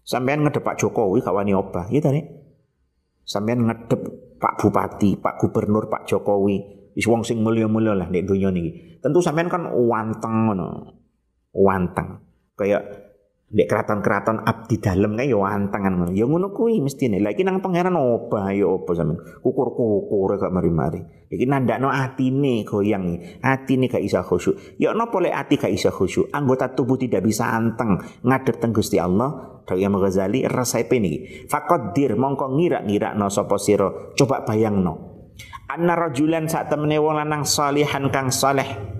Sampean 0.05 0.45
ngedep 0.45 0.61
Pak 0.61 0.77
Jokowi 0.81 1.21
gak 1.21 1.33
wani 1.33 1.53
obah, 1.53 1.89
ya 1.89 2.01
tadi. 2.01 2.21
Sampean 3.23 3.65
ngedep 3.67 4.01
Pak 4.39 4.59
Bupati, 4.59 5.15
Pak 5.15 5.39
Gubernur, 5.39 5.87
Pak 5.87 6.03
Jokowi, 6.03 6.59
wis 6.93 7.07
wong 7.07 7.23
sing 7.23 7.39
mulya-mulya 7.39 7.95
lah 7.95 8.07
nek 8.11 8.27
donya 8.27 8.51
niki. 8.51 8.99
Tentu 8.99 9.19
sampean 9.23 9.47
kan 9.47 9.71
wanteng 9.71 10.51
ngono. 10.51 10.67
Wanteng. 11.55 12.19
Kayak 12.59 13.12
Dek 13.53 13.69
keraton-keraton 13.69 14.41
abdi 14.49 14.81
dalam 14.81 15.13
kan 15.13 15.29
ya 15.29 15.37
antangan 15.37 15.93
ngono. 15.93 16.09
Ya 16.09 16.25
ngono 16.25 16.49
kuwi 16.49 16.81
mestine. 16.81 17.21
Lah 17.21 17.37
iki 17.37 17.45
nang 17.45 17.61
pangeran 17.61 17.93
opo 17.93 18.41
ya 18.49 18.65
opo 18.65 18.97
sampean. 18.97 19.21
Kukur-kukur 19.45 20.41
gak 20.41 20.49
mari-mari. 20.49 21.29
Iki 21.29 21.45
nandakno 21.45 21.93
atine 21.93 22.65
goyang. 22.65 23.21
Atine 23.45 23.85
gak 23.85 24.01
isa 24.01 24.25
khusyuk. 24.25 24.81
Ya 24.81 24.89
napa 24.97 25.21
lek 25.21 25.37
ati 25.37 25.61
gak 25.61 25.69
isa 25.69 25.93
khusyuk? 25.93 26.33
Anggota 26.33 26.73
tubuh 26.73 26.97
tidak 26.97 27.21
bisa 27.21 27.53
anteng 27.53 28.01
ngadep 28.25 28.57
teng 28.57 28.73
Gusti 28.73 28.97
Allah. 28.97 29.61
Dawi 29.69 29.85
Imam 29.85 30.01
Ghazali 30.01 30.49
resepe 30.49 30.97
niki. 30.97 31.45
Faqaddir 31.45 32.17
mongko 32.17 32.57
ngira-ngirakno 32.57 33.29
sapa 33.29 33.61
sira. 33.61 34.17
Coba 34.17 34.41
bayangno. 34.49 35.13
Anna 35.69 35.93
rajulan 35.93 36.49
sak 36.49 36.73
temene 36.73 36.97
wong 36.97 37.21
lanang 37.21 37.45
salihan 37.45 38.09
kang 38.09 38.33
saleh 38.33 38.93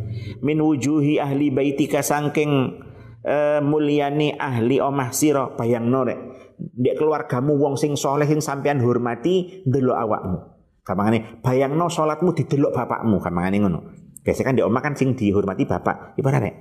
min 0.44 0.60
wujuhi 0.60 1.18
ahli 1.18 1.50
baitika 1.50 2.04
sangking 2.04 2.76
uh, 3.24 3.60
mulyani 3.64 4.36
ahli 4.36 4.78
omah 4.84 5.10
sira 5.16 5.52
bayangno 5.56 6.04
rek. 6.06 6.20
Ndek 6.60 6.96
keluargamu 7.00 7.58
wong 7.60 7.76
sing 7.76 7.98
soleh 7.98 8.28
sing 8.28 8.40
sampean 8.40 8.80
hormati 8.84 9.66
ndelok 9.68 9.98
awakmu. 9.98 10.38
Gampangane 10.84 11.40
bayangno 11.40 11.88
salatmu 11.88 12.36
didelok 12.36 12.72
bapakmu 12.76 13.16
gampangane 13.24 13.58
ngono. 13.64 13.80
Biasanya 14.24 14.48
kan 14.48 14.56
di 14.56 14.64
omah 14.64 14.82
kan 14.84 14.94
sing 14.96 15.16
dihormati 15.16 15.64
bapak. 15.68 16.16
Ibarat 16.20 16.42
rek. 16.44 16.56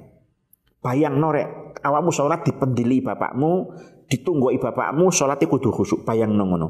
Bayangno 0.82 1.28
rek 1.30 1.78
awakmu 1.82 2.10
salat 2.10 2.42
dipendili 2.42 3.02
bapakmu 3.02 3.74
ditunggu 4.10 4.54
bapakmu 4.58 5.10
salatnya 5.14 5.46
kudu 5.50 5.70
khusyuk 5.70 6.02
bayangno 6.06 6.42
ngono. 6.46 6.68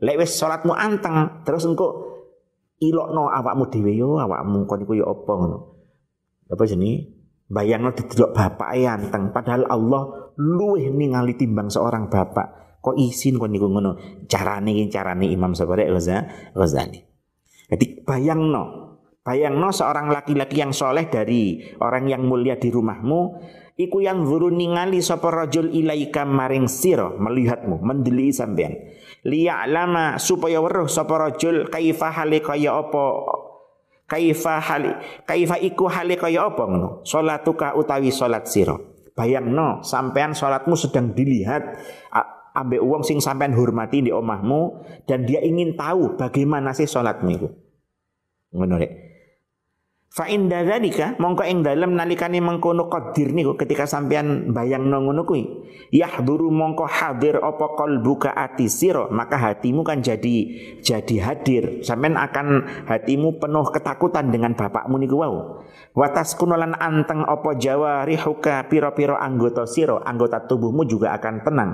Lek 0.00 0.16
wis 0.20 0.36
salatmu 0.36 0.72
anteng 0.72 1.42
terus 1.44 1.66
engko 1.66 2.16
ilokno 2.78 3.28
awakmu 3.28 3.68
dhewe 3.68 3.92
yo 3.98 4.16
awakmu 4.16 4.64
kon 4.64 4.84
iku 4.84 4.94
yo 4.96 5.04
apa? 5.10 5.32
ngono. 5.34 5.58
Apa 6.48 6.64
Bayangno 7.48 7.96
didelok 7.96 8.36
bapak 8.36 8.76
anteng 8.76 9.32
padahal 9.32 9.64
Allah 9.72 10.32
luwih 10.36 10.92
ningali 10.92 11.32
timbang 11.32 11.72
seorang 11.72 12.12
bapak. 12.12 12.80
Kok 12.84 12.96
isin 13.00 13.40
kok 13.40 13.48
niku 13.48 13.72
ngono? 13.72 13.96
Carane 14.28 14.76
iki 14.76 14.92
carane 14.92 15.26
Imam 15.32 15.56
Sabari 15.56 15.88
Ghazali. 15.88 17.00
Jadi 17.68 18.04
bayangno, 18.04 18.96
bayangno 19.24 19.68
seorang 19.72 20.08
laki-laki 20.12 20.60
yang 20.60 20.72
soleh 20.76 21.08
dari 21.08 21.60
orang 21.80 22.08
yang 22.08 22.24
mulia 22.24 22.56
di 22.56 22.72
rumahmu, 22.72 23.20
iku 23.76 24.00
yang 24.00 24.24
zuru 24.24 24.48
ningali 24.48 25.04
sapa 25.04 25.28
rajul 25.28 25.68
ilaika 25.72 26.24
maring 26.24 26.68
sira 26.68 27.12
melihatmu, 27.16 27.80
mendeli 27.80 28.32
sampean. 28.32 28.76
lama 29.24 30.16
supaya 30.16 30.60
weruh 30.60 30.88
sapa 30.88 31.16
rajul 31.16 31.68
kaifa 31.68 32.08
hale 32.12 32.40
kaya 32.40 32.76
apa 32.76 33.04
kaifa 34.08 34.58
hali 34.58 34.92
kaifa 35.28 35.60
iku 35.60 35.86
hali 35.86 36.16
kaya 36.16 36.48
apa 36.48 36.64
ngono? 36.64 37.04
Salatuka 37.04 37.76
utawi 37.76 38.08
salat 38.08 38.48
sira. 38.48 38.74
Bayangno 39.12 39.84
sampean 39.84 40.32
salatmu 40.32 40.74
sedang 40.74 41.12
dilihat 41.12 41.78
ambek 42.58 42.82
uang 42.82 43.06
sing 43.06 43.22
sampean 43.22 43.54
hormati 43.54 44.02
di 44.02 44.10
omahmu 44.10 44.82
dan 45.06 45.22
dia 45.22 45.38
ingin 45.38 45.78
tahu 45.78 46.18
bagaimana 46.18 46.74
sih 46.74 46.90
salatmu 46.90 47.28
itu 47.30 47.48
ngono 48.54 48.74
rek 48.80 49.07
Fa 50.18 50.26
inda 50.26 50.66
dzalika 50.66 51.14
mongko 51.22 51.46
ing 51.46 51.62
dalem 51.62 51.94
nalikane 51.94 52.42
mengkono 52.42 52.90
qadir 52.90 53.30
niku 53.30 53.54
ketika 53.54 53.86
sampean 53.86 54.50
bayang 54.50 54.90
ngono 54.90 55.22
kuwi. 55.22 55.46
Yahduru 55.94 56.50
mongko 56.50 56.90
hadir 56.90 57.38
apa 57.38 57.78
qalbuka 57.78 58.34
ati 58.34 58.66
sira 58.66 59.06
maka 59.14 59.38
hatimu 59.38 59.86
kan 59.86 60.02
jadi 60.02 60.36
jadi 60.82 61.16
hadir. 61.22 61.86
Sampean 61.86 62.18
akan 62.18 62.66
hatimu 62.90 63.38
penuh 63.38 63.70
ketakutan 63.70 64.34
dengan 64.34 64.58
bapakmu 64.58 64.98
niku 64.98 65.22
wau. 65.22 65.62
Watas 65.94 66.34
kunolan 66.34 66.74
anteng 66.74 67.22
apa 67.22 67.54
jawarihuka 67.54 68.66
pira-pira 68.66 69.22
anggota 69.22 69.70
sira 69.70 70.02
anggota 70.02 70.42
tubuhmu 70.50 70.82
juga 70.82 71.14
akan 71.14 71.46
tenang. 71.46 71.70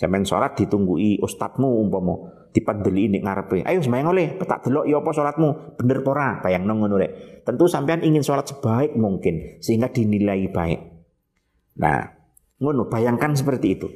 Sampean 0.00 0.24
salat 0.24 0.56
ditunggui 0.56 1.20
ustadmu 1.20 1.84
umpama 1.84 2.45
dipandeli 2.56 3.12
ini 3.12 3.20
ngarepe. 3.20 3.60
Ayo 3.68 3.84
sembahyang 3.84 4.08
oleh, 4.08 4.26
tak 4.40 4.64
delok 4.64 4.88
ya 4.88 5.04
apa 5.04 5.10
salatmu, 5.12 5.76
bener 5.76 6.00
pora, 6.00 6.40
bayang 6.40 6.64
ngono 6.64 6.96
rek. 6.96 7.44
Tentu 7.44 7.68
sampean 7.68 8.00
ingin 8.00 8.24
sholat 8.24 8.48
sebaik 8.48 8.96
mungkin 8.96 9.60
sehingga 9.60 9.92
dinilai 9.92 10.48
baik. 10.48 10.80
Nah, 11.76 12.00
ngono 12.56 12.88
bayangkan 12.88 13.36
seperti 13.36 13.68
itu. 13.68 13.88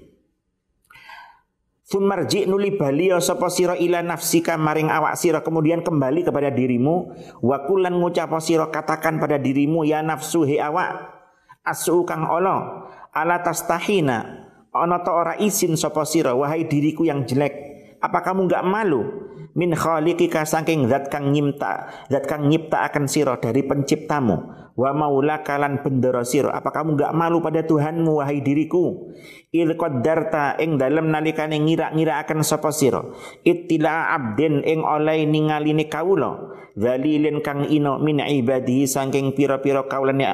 Sumarji 1.91 2.47
nuli 2.47 2.79
balio 2.79 3.19
sapa 3.19 3.51
sira 3.51 3.75
ila 3.75 3.99
nafsika 3.99 4.55
maring 4.55 4.95
awak 4.95 5.19
sira 5.19 5.43
kemudian 5.43 5.83
kembali 5.83 6.23
kepada 6.23 6.47
dirimu 6.55 7.11
wa 7.43 7.67
kulan 7.67 7.99
ngucap 7.99 8.31
sira 8.39 8.71
katakan 8.71 9.19
pada 9.19 9.43
dirimu 9.43 9.83
ya 9.83 9.99
nafsu 9.99 10.47
he 10.47 10.63
awak 10.63 11.19
asu 11.67 12.07
kang 12.07 12.31
olo 12.31 12.87
ala 13.11 13.43
tastahina 13.43 14.47
ana 14.71 15.03
ta 15.03 15.11
ora 15.11 15.35
isin 15.43 15.75
sapa 15.75 16.07
sira 16.07 16.31
wahai 16.31 16.63
diriku 16.71 17.03
yang 17.03 17.27
jelek 17.27 17.70
apa 18.01 18.19
kamu 18.25 18.49
nggak 18.49 18.65
malu? 18.65 19.03
Min 19.51 19.75
khaliqika 19.75 20.47
saking 20.47 20.87
zat 20.87 21.11
kang 21.11 21.35
nyipta 21.35 22.07
zat 22.07 22.25
kang 22.25 22.47
nyipta 22.47 22.87
akan 22.87 23.05
siro 23.11 23.37
dari 23.37 23.61
penciptamu. 23.67 24.59
Wa 24.79 24.97
maula 24.97 25.45
kalan 25.45 25.85
bendera 25.85 26.25
siro 26.25 26.49
apa 26.49 26.73
kamu 26.73 26.97
nggak 26.97 27.13
malu 27.13 27.45
pada 27.45 27.61
Tuhanmu 27.67 28.23
wahai 28.23 28.41
diriku? 28.41 29.13
Il 29.53 29.77
qaddarta 29.77 30.57
ing 30.63 30.81
dalem 30.81 31.13
nalikane 31.13 31.61
ngira-ngira 31.61 32.23
akan 32.25 32.41
sapa 32.41 32.73
siro 32.73 33.19
ittila 33.45 34.15
abdin 34.17 34.65
ing 34.65 34.81
oleh 34.81 35.27
ningaline 35.29 35.85
kawula. 35.91 36.57
Zalilin 36.79 37.43
kang 37.45 37.67
ino 37.67 37.99
min 37.99 38.23
ibadihi 38.23 38.87
saking 38.87 39.35
pira-pira 39.35 39.85
kaulane 39.91 40.25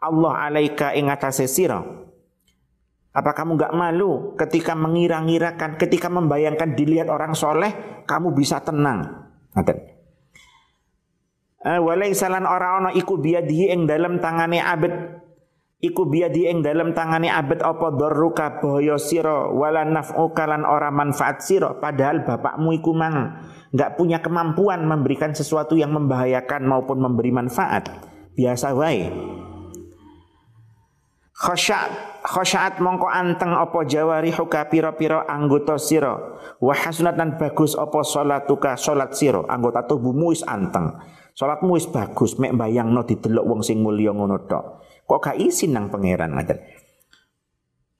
Allah 0.00 0.34
alaika 0.50 0.92
ing 0.92 1.08
atase 1.08 1.46
sira 1.46 2.09
apa 3.20 3.36
kamu 3.36 3.60
nggak 3.60 3.76
malu 3.76 4.32
ketika 4.40 4.72
mengira-ngirakan, 4.72 5.76
ketika 5.76 6.08
membayangkan 6.08 6.72
dilihat 6.72 7.12
orang 7.12 7.36
soleh, 7.36 8.02
kamu 8.08 8.32
bisa 8.32 8.64
tenang. 8.64 9.28
Eh, 11.60 11.76
walai 11.76 12.16
salan 12.16 12.48
orang 12.48 12.72
ono 12.80 12.90
iku 12.96 13.20
biadihi 13.20 13.76
ing 13.76 13.84
dalam 13.84 14.16
tangane 14.16 14.64
abet. 14.64 15.20
Iku 15.80 16.12
biadi 16.12 16.44
ing 16.44 16.60
dalam 16.60 16.92
tangane 16.92 17.32
abet 17.32 17.64
apa 17.64 17.88
darruka 17.96 18.60
boyo 18.60 19.00
siro 19.00 19.56
wala 19.56 19.80
naf'u 19.88 20.28
kalan 20.36 20.68
ora 20.68 20.92
manfaat 20.92 21.40
siro 21.40 21.80
padahal 21.80 22.20
bapakmu 22.24 22.76
iku 22.76 22.92
mang. 22.92 23.40
Nggak 23.72 23.96
punya 23.96 24.20
kemampuan 24.20 24.84
memberikan 24.84 25.32
sesuatu 25.32 25.80
yang 25.80 25.96
membahayakan 25.96 26.68
maupun 26.68 27.00
memberi 27.00 27.32
manfaat. 27.32 27.88
Biasa 28.36 28.76
wae 28.76 29.08
Khasyaat 31.40 32.20
khasyaat 32.20 32.84
mongko 32.84 33.08
anteng 33.08 33.56
apa 33.56 33.88
jawarihuka 33.88 34.68
pira-pira 34.68 35.24
anggota 35.24 35.80
sira. 35.80 36.36
Wa 36.60 36.76
hasunat 36.76 37.16
lan 37.16 37.40
bagus 37.40 37.72
apa 37.80 38.04
salatuka 38.04 38.76
salat 38.76 39.16
sira. 39.16 39.48
Anggota 39.48 39.88
tubuhmu 39.88 40.36
wis 40.36 40.44
anteng. 40.44 41.00
Salatmu 41.32 41.80
wis 41.80 41.88
bagus 41.88 42.36
mek 42.36 42.52
bayangno 42.52 43.08
didelok 43.08 43.44
wong 43.48 43.60
sing 43.64 43.80
mulya 43.80 44.12
ngono 44.12 44.44
tok. 44.44 44.84
Kok 45.08 45.20
gak 45.24 45.40
isin 45.40 45.72
nang 45.72 45.88
pangeran 45.88 46.36
ngaten? 46.36 46.60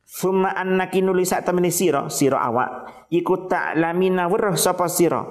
Summa 0.05 0.53
annaki 0.53 1.01
nuli 1.01 1.25
sak 1.25 1.49
temene 1.49 1.73
sira 1.73 2.11
sira 2.13 2.45
awak 2.45 3.09
iku 3.09 3.49
lamina 3.79 4.29
weruh 4.29 4.59
sapa 4.61 4.85
sira? 4.91 5.25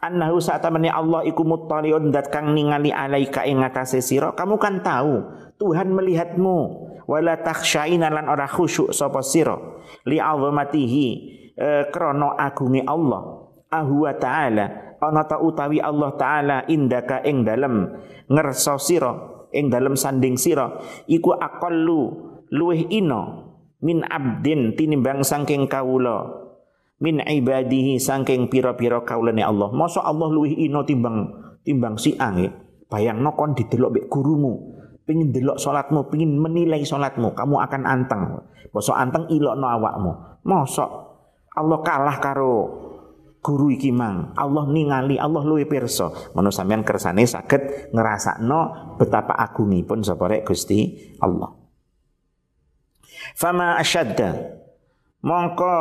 Annahu 0.00 0.40
sa'tamani 0.40 0.88
Allah 0.88 1.26
iku 1.28 1.44
muttaliun 1.44 2.08
dat 2.08 2.32
kang 2.32 2.56
ningali 2.56 2.88
alaika 2.88 3.44
ing 3.44 3.60
ngatasé 3.60 4.00
sira. 4.00 4.32
Kamu 4.32 4.56
kan 4.56 4.80
tahu 4.80 5.20
Tuhan 5.60 5.92
melihatmu 5.92 6.58
wala 7.04 7.36
takhsyaina 7.44 8.08
lan 8.08 8.32
ora 8.32 8.48
khusyuk 8.48 8.96
sapa 8.96 9.20
sira 9.20 9.60
li 10.08 10.16
azamatihi 10.16 11.06
e, 11.52 11.68
krana 11.92 12.32
agunge 12.40 12.80
Allah 12.88 13.52
ahwa 13.68 14.10
ta'ala 14.16 14.96
ana 15.04 15.22
ta 15.28 15.36
utawi 15.36 15.84
Allah 15.84 16.16
taala 16.16 16.56
indaka 16.64 17.20
ing 17.28 17.44
dalem 17.44 17.92
ngersa 18.32 18.80
sira 18.80 19.12
ing 19.52 19.68
dalem 19.68 20.00
sanding 20.00 20.40
sira 20.40 20.80
iku 21.04 21.36
aqallu 21.36 22.00
luweh 22.48 22.88
ino 22.88 23.52
min 23.84 24.00
abdin 24.08 24.72
tinimbang 24.76 25.20
saking 25.20 25.68
kawula 25.68 26.40
min 27.00 27.24
ibadihi 27.24 27.96
saking 27.96 28.52
pira-pira 28.52 29.02
kaulane 29.02 29.40
Allah. 29.40 29.72
Masa 29.72 30.04
Allah 30.04 30.28
luwih 30.28 30.52
ino 30.52 30.84
timbang 30.84 31.32
timbang 31.64 31.96
si 31.96 32.14
ange. 32.20 32.52
Bayangno 32.86 33.34
kon 33.34 33.56
didelok 33.56 33.90
mek 33.96 34.06
gurumu. 34.12 34.79
Pengin 35.10 35.34
delok 35.34 35.58
salatmu, 35.58 36.06
pengin 36.06 36.38
menilai 36.38 36.86
salatmu, 36.86 37.34
kamu 37.34 37.58
akan 37.66 37.82
anteng. 37.82 38.46
Masa 38.70 38.94
anteng 38.94 39.26
ilokno 39.26 39.66
awakmu. 39.66 40.38
Masa 40.46 40.86
Allah 41.58 41.82
kalah 41.82 42.22
karo 42.22 42.54
guru 43.42 43.74
iki 43.74 43.90
mang. 43.90 44.30
Allah 44.38 44.70
ningali, 44.70 45.18
Allah 45.18 45.42
luwih 45.42 45.66
pirsa. 45.66 46.30
Ngono 46.30 46.54
sampean 46.54 46.86
kersane 46.86 47.26
saged 47.26 47.90
ngrasakno 47.90 48.94
betapa 49.02 49.34
agungipun 49.34 50.06
sapa 50.06 50.30
rek 50.30 50.46
Gusti 50.46 50.94
Allah. 51.18 51.50
Fama 53.34 53.82
asyadda 53.82 54.62
mongko 55.26 55.76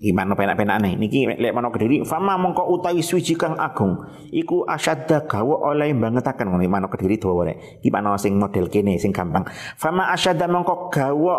Gimana 0.00 0.32
penak-penak 0.32 0.80
nih? 0.80 0.94
Niki 0.96 1.28
lek 1.28 1.52
mana 1.52 1.68
kediri 1.68 2.08
fama 2.08 2.40
mongko 2.40 2.72
utawi 2.72 3.04
suci 3.04 3.36
kang 3.36 3.52
agung. 3.60 4.00
Iku 4.32 4.64
asyadda 4.64 5.28
gawa 5.28 5.76
oleh 5.76 5.92
bangetaken 5.92 6.48
ngono 6.48 6.64
mana 6.72 6.88
kediri 6.88 7.20
dawa 7.20 7.44
rek 7.44 7.84
gimana 7.84 8.16
sing 8.16 8.40
model 8.40 8.72
kene 8.72 8.96
sing 8.96 9.12
gampang. 9.12 9.44
Fama 9.76 10.08
asyadda 10.08 10.48
mongko 10.48 10.88
gawa 10.88 11.36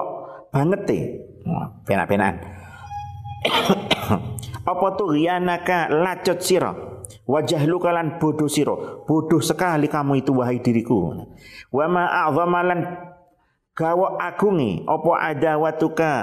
banget 0.53 0.81
e. 0.93 0.99
Penak-penakan. 1.89 2.35
Apa 4.71 4.87
tuh 4.93 5.09
rianaka 5.09 5.89
lacut 5.89 6.37
sira? 6.45 6.69
Wajah 7.25 7.65
lu 7.65 7.81
kalan 7.81 8.21
bodoh 8.21 8.45
siro 8.45 9.03
bodoh 9.09 9.41
sekali 9.41 9.89
kamu 9.89 10.21
itu 10.21 10.37
wahai 10.37 10.61
diriku. 10.61 11.17
Wa 11.73 11.89
ma 11.89 12.29
a'zamalan 12.29 13.09
gawa 13.73 14.21
agungi 14.21 14.85
apa 14.85 15.11
ada 15.17 15.57
watuka 15.57 16.13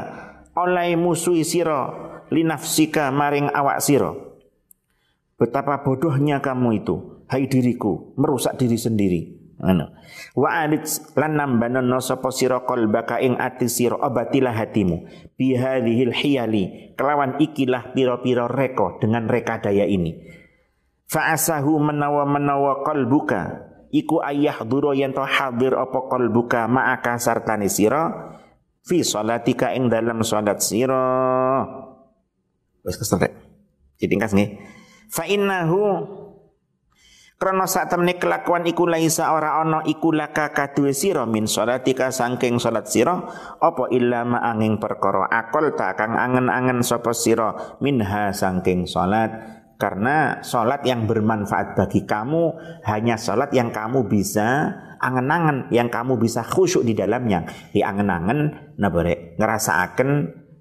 oleh 0.55 0.95
musuhi 0.95 1.43
siro 1.43 2.09
linafsika 2.31 3.13
maring 3.13 3.51
awak 3.53 3.81
siro. 3.85 4.41
Betapa 5.39 5.87
bodohnya 5.87 6.43
kamu 6.43 6.83
itu, 6.83 7.25
hai 7.31 7.47
diriku, 7.47 8.15
merusak 8.19 8.59
diri 8.59 8.75
sendiri. 8.75 9.39
Wa 10.39 10.63
alit 10.63 10.87
lan 11.19 11.35
nambanono 11.35 11.99
sapa 11.99 12.31
sira 12.31 12.63
qalbaka 12.63 13.19
ing 13.19 13.35
ati 13.43 13.67
sira 13.67 13.99
abatilah 13.99 14.55
hatimu 14.55 15.03
bi 15.35 15.59
hadhil 15.59 16.15
hiyali 16.15 16.95
kelawan 16.95 17.43
ikilah 17.43 17.91
pira-pira 17.91 18.47
reko 18.47 19.03
dengan 19.03 19.27
reka 19.27 19.59
daya 19.59 19.83
ini. 19.83 20.15
Fa 21.11 21.35
asahu 21.35 21.75
menawa 21.83 22.23
menawa 22.23 22.87
qalbuka 22.87 23.67
iku 23.91 24.23
ayah 24.23 24.63
duro 24.63 24.95
yen 24.95 25.11
to 25.11 25.27
hadir 25.27 25.75
apa 25.75 26.07
qalbuka 26.07 26.71
ma'aka 26.71 27.19
sartani 27.19 27.67
sira 27.67 28.37
fi 28.87 29.03
salatika 29.03 29.75
ing 29.75 29.91
dalam 29.91 30.23
salat 30.23 30.63
sira 30.63 31.67
Wis 32.89 32.97
keserek. 32.97 33.37
Ditingkas 34.01 34.33
nggih. 34.33 34.57
Fa 35.13 35.29
innahu 35.29 36.09
Krana 37.39 37.71
sak 37.71 37.95
temne 37.95 38.19
kelakuan 38.19 38.67
iku 38.67 38.91
laisa 38.91 39.31
ora 39.31 39.63
ana 39.63 39.87
iku 39.87 40.11
laka 40.11 40.51
kaduwe 40.51 40.91
sira 40.91 41.23
min 41.23 41.47
salatika 41.47 42.11
saking 42.11 42.59
salat 42.59 42.91
sira 42.91 43.15
apa 43.63 43.95
illa 43.95 44.27
ma 44.27 44.43
angin 44.43 44.83
perkara 44.83 45.31
akal 45.31 45.71
tak 45.79 46.03
kang 46.03 46.19
angen-angen 46.19 46.83
sapa 46.83 47.15
sira 47.15 47.79
minha 47.79 48.35
saking 48.35 48.91
salat 48.91 49.31
karena 49.79 50.43
salat 50.43 50.83
yang 50.83 51.07
bermanfaat 51.07 51.79
bagi 51.79 52.03
kamu 52.03 52.59
hanya 52.83 53.15
salat 53.15 53.55
yang 53.55 53.71
kamu 53.71 54.11
bisa 54.11 54.75
angen-angen 54.99 55.71
yang 55.71 55.95
kamu 55.95 56.19
bisa 56.19 56.43
khusyuk 56.43 56.83
di 56.83 56.99
dalamnya 56.99 57.47
di 57.71 57.87
angen-angen 57.87 58.75
nabare 58.83 59.39
ngerasaaken 59.39 60.11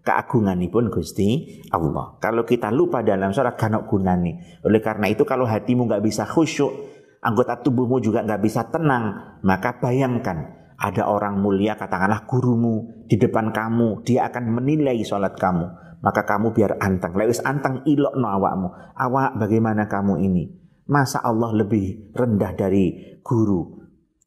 keagunganipun 0.08 0.88
Gusti 0.88 1.60
Allah. 1.76 2.16
Kalau 2.24 2.48
kita 2.48 2.72
lupa 2.72 3.04
dalam 3.04 3.36
sholat 3.36 3.60
kanok 3.60 3.92
gunani. 3.92 4.64
Oleh 4.64 4.80
karena 4.80 5.12
itu 5.12 5.28
kalau 5.28 5.44
hatimu 5.44 5.84
nggak 5.84 6.00
bisa 6.00 6.24
khusyuk, 6.24 6.72
anggota 7.20 7.60
tubuhmu 7.60 8.00
juga 8.00 8.24
nggak 8.24 8.40
bisa 8.40 8.72
tenang, 8.72 9.36
maka 9.44 9.76
bayangkan 9.84 10.72
ada 10.80 11.12
orang 11.12 11.44
mulia 11.44 11.76
katakanlah 11.76 12.24
gurumu 12.24 13.04
di 13.10 13.20
depan 13.20 13.52
kamu, 13.52 14.08
dia 14.08 14.32
akan 14.32 14.64
menilai 14.64 14.96
sholat 15.04 15.36
kamu. 15.36 15.68
Maka 15.98 16.24
kamu 16.24 16.54
biar 16.54 16.78
anteng. 16.78 17.18
Lewis 17.18 17.42
anteng 17.42 17.82
ilok 17.84 18.14
no 18.16 18.30
awakmu. 18.30 18.70
Awak 18.96 19.42
bagaimana 19.42 19.90
kamu 19.90 20.22
ini? 20.24 20.46
Masa 20.88 21.20
Allah 21.26 21.52
lebih 21.52 22.14
rendah 22.14 22.54
dari 22.54 23.18
guru? 23.26 23.77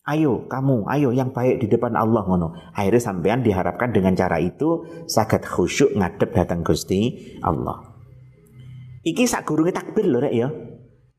Ayo 0.08 0.48
kamu, 0.48 0.88
ayo 0.88 1.12
yang 1.12 1.36
baik 1.36 1.60
di 1.60 1.66
depan 1.68 1.92
Allah 1.92 2.24
ngono. 2.24 2.56
Akhirnya 2.72 3.12
sampean 3.12 3.44
diharapkan 3.44 3.92
dengan 3.92 4.16
cara 4.16 4.40
itu 4.40 4.88
saged 5.04 5.44
khusyuk 5.44 5.92
ngadep 5.92 6.32
datang 6.32 6.64
Gusti 6.64 7.36
Allah. 7.44 7.84
Iki 9.04 9.28
sak 9.28 9.44
gurunge 9.44 9.76
takbir 9.76 10.08
lho 10.08 10.24
rek 10.24 10.32
ya. 10.32 10.48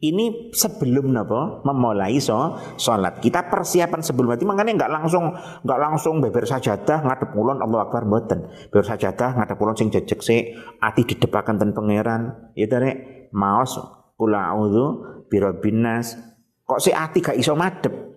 Ini 0.02 0.50
sebelum 0.50 1.14
napa 1.14 1.62
memulai 1.62 2.18
so 2.18 2.58
salat. 2.82 3.22
Kita 3.22 3.54
persiapan 3.54 4.02
sebelum 4.02 4.34
itu 4.34 4.50
makanya 4.50 4.74
nggak 4.74 4.94
langsung 4.98 5.30
nggak 5.62 5.78
langsung 5.80 6.18
beber 6.18 6.50
sajadah 6.50 7.06
ngadep 7.06 7.38
ulon 7.38 7.62
Allah 7.62 7.86
Akbar 7.86 8.10
mboten. 8.10 8.50
Beber 8.74 8.82
sajadah 8.82 9.38
ngadep 9.38 9.62
ulon 9.62 9.78
sing 9.78 9.94
jejeg 9.94 10.18
sik 10.26 10.58
ati 10.82 11.06
didepaken 11.06 11.62
ten 11.62 11.70
pangeran. 11.78 12.50
Ya 12.58 12.66
rek 12.66 13.30
maos 13.30 13.78
kula 14.18 14.50
auzu 14.58 15.06
birabbinas. 15.30 16.18
Kok 16.66 16.82
sik 16.82 16.98
ati 16.98 17.22
gak 17.22 17.38
iso 17.38 17.54
madep 17.54 18.11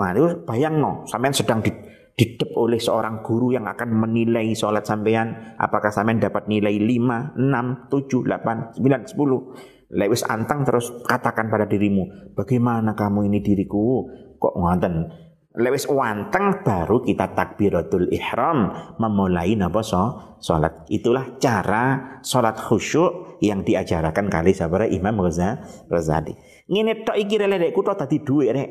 Nah 0.00 0.16
itu 0.16 0.40
bayang 0.48 0.80
no, 0.80 1.04
sampean 1.04 1.36
sedang 1.36 1.60
di, 1.60 1.68
didep 2.16 2.56
oleh 2.56 2.80
seorang 2.80 3.20
guru 3.20 3.52
yang 3.52 3.68
akan 3.68 3.92
menilai 3.92 4.48
sholat 4.56 4.88
sampean. 4.88 5.56
Apakah 5.60 5.92
sampean 5.92 6.16
dapat 6.16 6.48
nilai 6.48 6.80
5, 6.80 7.36
6, 7.36 7.92
7, 7.92 8.80
8, 8.80 8.80
9, 8.80 8.80
10. 8.80 9.90
Lewis 9.90 10.22
antang 10.24 10.62
terus 10.62 10.88
katakan 11.02 11.50
pada 11.50 11.66
dirimu, 11.66 12.32
bagaimana 12.38 12.94
kamu 12.94 13.26
ini 13.26 13.42
diriku? 13.42 14.06
Kok 14.38 14.54
ngonten? 14.56 14.94
Lewis 15.50 15.82
wanteng 15.90 16.62
baru 16.62 17.02
kita 17.02 17.34
takbiratul 17.34 18.06
ihram 18.14 18.70
memulai 19.02 19.58
napa 19.58 19.82
so 19.82 20.38
salat. 20.38 20.86
Itulah 20.86 21.42
cara 21.42 22.16
salat 22.22 22.54
khusyuk 22.54 23.42
yang 23.42 23.66
diajarkan 23.66 24.30
kali 24.30 24.54
sabara 24.54 24.86
Imam 24.86 25.18
Ghazali. 25.26 26.38
Ngene 26.70 27.02
tok 27.02 27.18
iki 27.18 27.34
rek 27.34 27.74
kuwi 27.74 27.90
tadi 27.98 28.16
dhuwit 28.22 28.50
rek. 28.54 28.70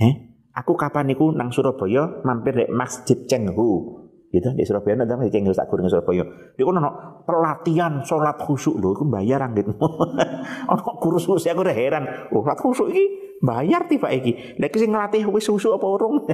Eh, 0.00 0.14
aku 0.56 0.72
kapan 0.80 1.12
niku 1.12 1.28
nang 1.36 1.52
Surabaya 1.52 2.24
mampir 2.24 2.56
di 2.56 2.66
Masjid 2.72 3.20
Cenghu. 3.28 4.00
Gitu 4.30 4.46
di 4.56 4.64
Surabaya 4.64 5.04
ada 5.04 5.20
Masjid 5.20 5.36
Cenghu 5.36 5.52
sak 5.52 5.68
kurang 5.68 5.92
Surabaya. 5.92 6.24
Kono 6.56 6.80
ono 6.80 6.90
pelatihan 7.28 8.00
salat 8.00 8.40
khusyuk 8.40 8.80
lho, 8.80 8.96
iku 8.96 9.04
bayar 9.04 9.44
gitu. 9.52 9.76
ono 10.72 10.82
kursus 10.96 11.44
aku 11.44 11.60
udah 11.60 11.76
heran. 11.76 12.04
Oh, 12.32 12.40
salat 12.40 12.58
khusyuk 12.64 12.88
iki 12.88 13.04
bayar 13.44 13.84
tiba 13.92 14.08
iki. 14.08 14.56
Lek 14.56 14.72
sing 14.80 14.88
nglatih 14.96 15.28
wis 15.28 15.44
khusyuk 15.44 15.76
apa 15.76 15.86
urung? 15.86 16.24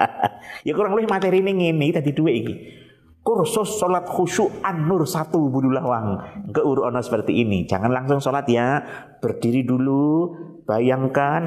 ya 0.68 0.76
kurang 0.76 0.92
lebih 0.92 1.08
materi 1.08 1.40
ini 1.40 1.72
ngene 1.72 1.96
tadi 1.96 2.12
dua 2.12 2.30
iki 2.30 2.84
kursus 3.26 3.82
sholat 3.82 4.06
khusyuk 4.06 4.62
an-nur 4.62 5.02
satu 5.02 5.50
budulawang 5.50 6.14
ke 6.54 6.62
ono 6.62 7.02
seperti 7.02 7.42
ini 7.42 7.66
jangan 7.66 7.90
langsung 7.90 8.22
sholat 8.22 8.46
ya 8.46 8.78
berdiri 9.18 9.66
dulu 9.66 10.30
bayangkan 10.66 11.46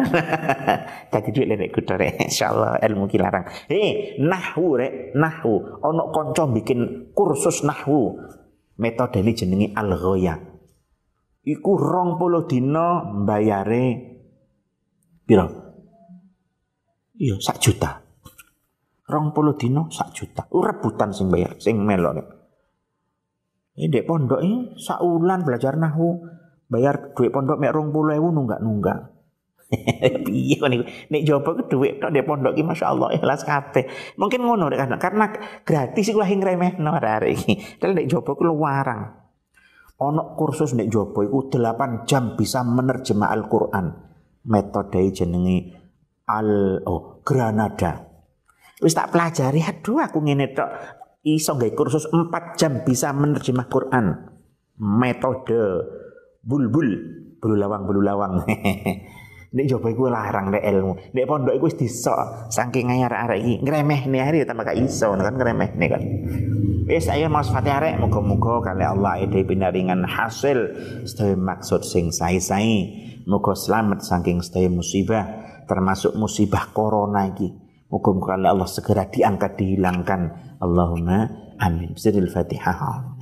tadi 1.12 1.30
duit 1.36 1.52
lek 1.52 1.76
kudu 1.76 2.00
insyaallah 2.00 2.80
ilmu 2.80 3.12
kilarang 3.12 3.46
hei 3.68 4.16
nahwu 4.18 4.80
rek 4.80 5.14
nahwu. 5.14 5.84
Ono 5.84 6.10
konco 6.16 6.48
bikin 6.50 7.12
kursus 7.12 7.68
nahwu. 7.68 8.16
Metode 8.80 9.20
ini 9.20 9.36
jenengi 9.36 9.68
al 9.76 9.92
ghoya 9.92 10.40
iku 11.50 11.72
rong 11.80 12.22
puluh 12.22 12.46
dino 12.46 13.20
bayare 13.26 13.86
piro? 15.26 15.48
Iya 17.20 17.36
sak 17.42 17.58
juta. 17.60 18.00
Rong 19.10 19.34
puluh 19.34 19.58
dino 19.58 19.90
sak 19.92 20.14
juta. 20.16 20.46
Rebutan 20.48 21.12
sing 21.12 21.28
bayar, 21.34 21.58
sing 21.60 21.82
melok. 21.82 22.24
Ini 23.80 23.88
dek 23.88 24.06
pondok 24.06 24.44
ini 24.44 24.76
saulan 24.76 25.44
belajar 25.48 25.80
nahu 25.80 26.20
bayar 26.70 27.12
duit 27.18 27.34
pondok 27.34 27.58
mek 27.58 27.74
rong 27.74 27.90
puluh 27.90 28.16
ewu 28.16 28.30
nunggak 28.30 28.62
nunggak. 28.62 29.00
Iya 30.30 30.66
kan 30.66 30.74
nek 31.14 31.22
jopo 31.26 31.54
ke 31.54 31.70
duit 31.70 32.02
tok 32.02 32.10
dek 32.10 32.26
pondok 32.26 32.58
ki 32.58 32.66
masyaallah 32.66 33.14
ikhlas 33.18 33.46
kabeh. 33.46 33.86
Mungkin 34.18 34.42
ngono 34.42 34.70
kan 34.74 34.98
karena 34.98 35.30
gratis 35.62 36.10
iku 36.10 36.22
lah 36.22 36.30
remeh 36.30 36.82
no 36.82 36.98
arek 36.98 37.30
iki. 37.38 37.54
Dal 37.78 37.94
nek 37.94 38.10
jopo 38.10 38.34
ku 38.34 38.50
luarang. 38.50 39.14
Ono 40.00 40.34
kursus 40.34 40.74
nek 40.74 40.88
jopo 40.88 41.22
iku 41.22 41.52
8 41.52 42.08
jam 42.08 42.34
bisa 42.34 42.64
menerjemah 42.64 43.30
Al-Qur'an. 43.30 43.86
Metode 44.48 45.12
jenenge 45.12 45.76
al 46.26 46.82
oh 46.88 47.20
Granada. 47.22 48.10
Wis 48.80 48.96
tak 48.96 49.12
pelajari, 49.12 49.60
aduh 49.60 50.00
aku 50.00 50.24
ngene 50.24 50.56
tok 50.56 50.72
iso 51.28 51.60
gawe 51.60 51.72
kursus 51.76 52.08
4 52.08 52.56
jam 52.56 52.82
bisa 52.88 53.12
menerjemah 53.12 53.68
Quran. 53.68 54.06
Metode 54.80 55.62
bulbul, 56.44 56.90
bulu 57.40 57.56
lawang 57.56 57.84
bulu 57.88 58.02
lawang. 58.04 58.44
Nek 59.50 59.66
coba 59.66 59.88
iku 59.90 60.04
larang 60.14 60.54
nek 60.54 60.62
ilmu. 60.62 60.94
Nek 61.10 61.26
pondok 61.26 61.58
iku 61.58 61.66
wis 61.66 61.74
disok 61.74 62.54
saking 62.54 62.94
arek-arek 62.94 63.42
iki 63.42 63.66
nih 63.66 64.22
hari 64.22 64.46
tambah 64.46 64.62
gak 64.62 64.78
iso 64.78 65.10
kan 65.18 65.34
nih 65.34 65.90
kan. 65.90 66.02
Wis 66.86 67.10
ayo 67.10 67.34
mas 67.34 67.50
Fatih 67.50 67.74
arek 67.74 67.98
muga-muga 67.98 68.62
kali 68.62 68.86
Allah 68.86 69.18
ide 69.26 69.42
pinaringan 69.42 70.06
hasil 70.06 70.78
sedaya 71.10 71.34
maksud 71.34 71.82
sing 71.82 72.14
sae-sae. 72.14 73.10
Muga 73.26 73.58
selamat 73.58 74.06
saking 74.06 74.46
sedaya 74.46 74.70
musibah 74.70 75.26
termasuk 75.66 76.14
musibah 76.14 76.70
corona 76.70 77.26
iki. 77.34 77.50
Muga-muga 77.90 78.38
Allah 78.38 78.70
segera 78.70 79.10
diangkat 79.10 79.58
dihilangkan. 79.58 80.22
Allahumma 80.62 81.26
amin. 81.58 81.98
Bismillahirrahmanirrahim. 81.98 83.19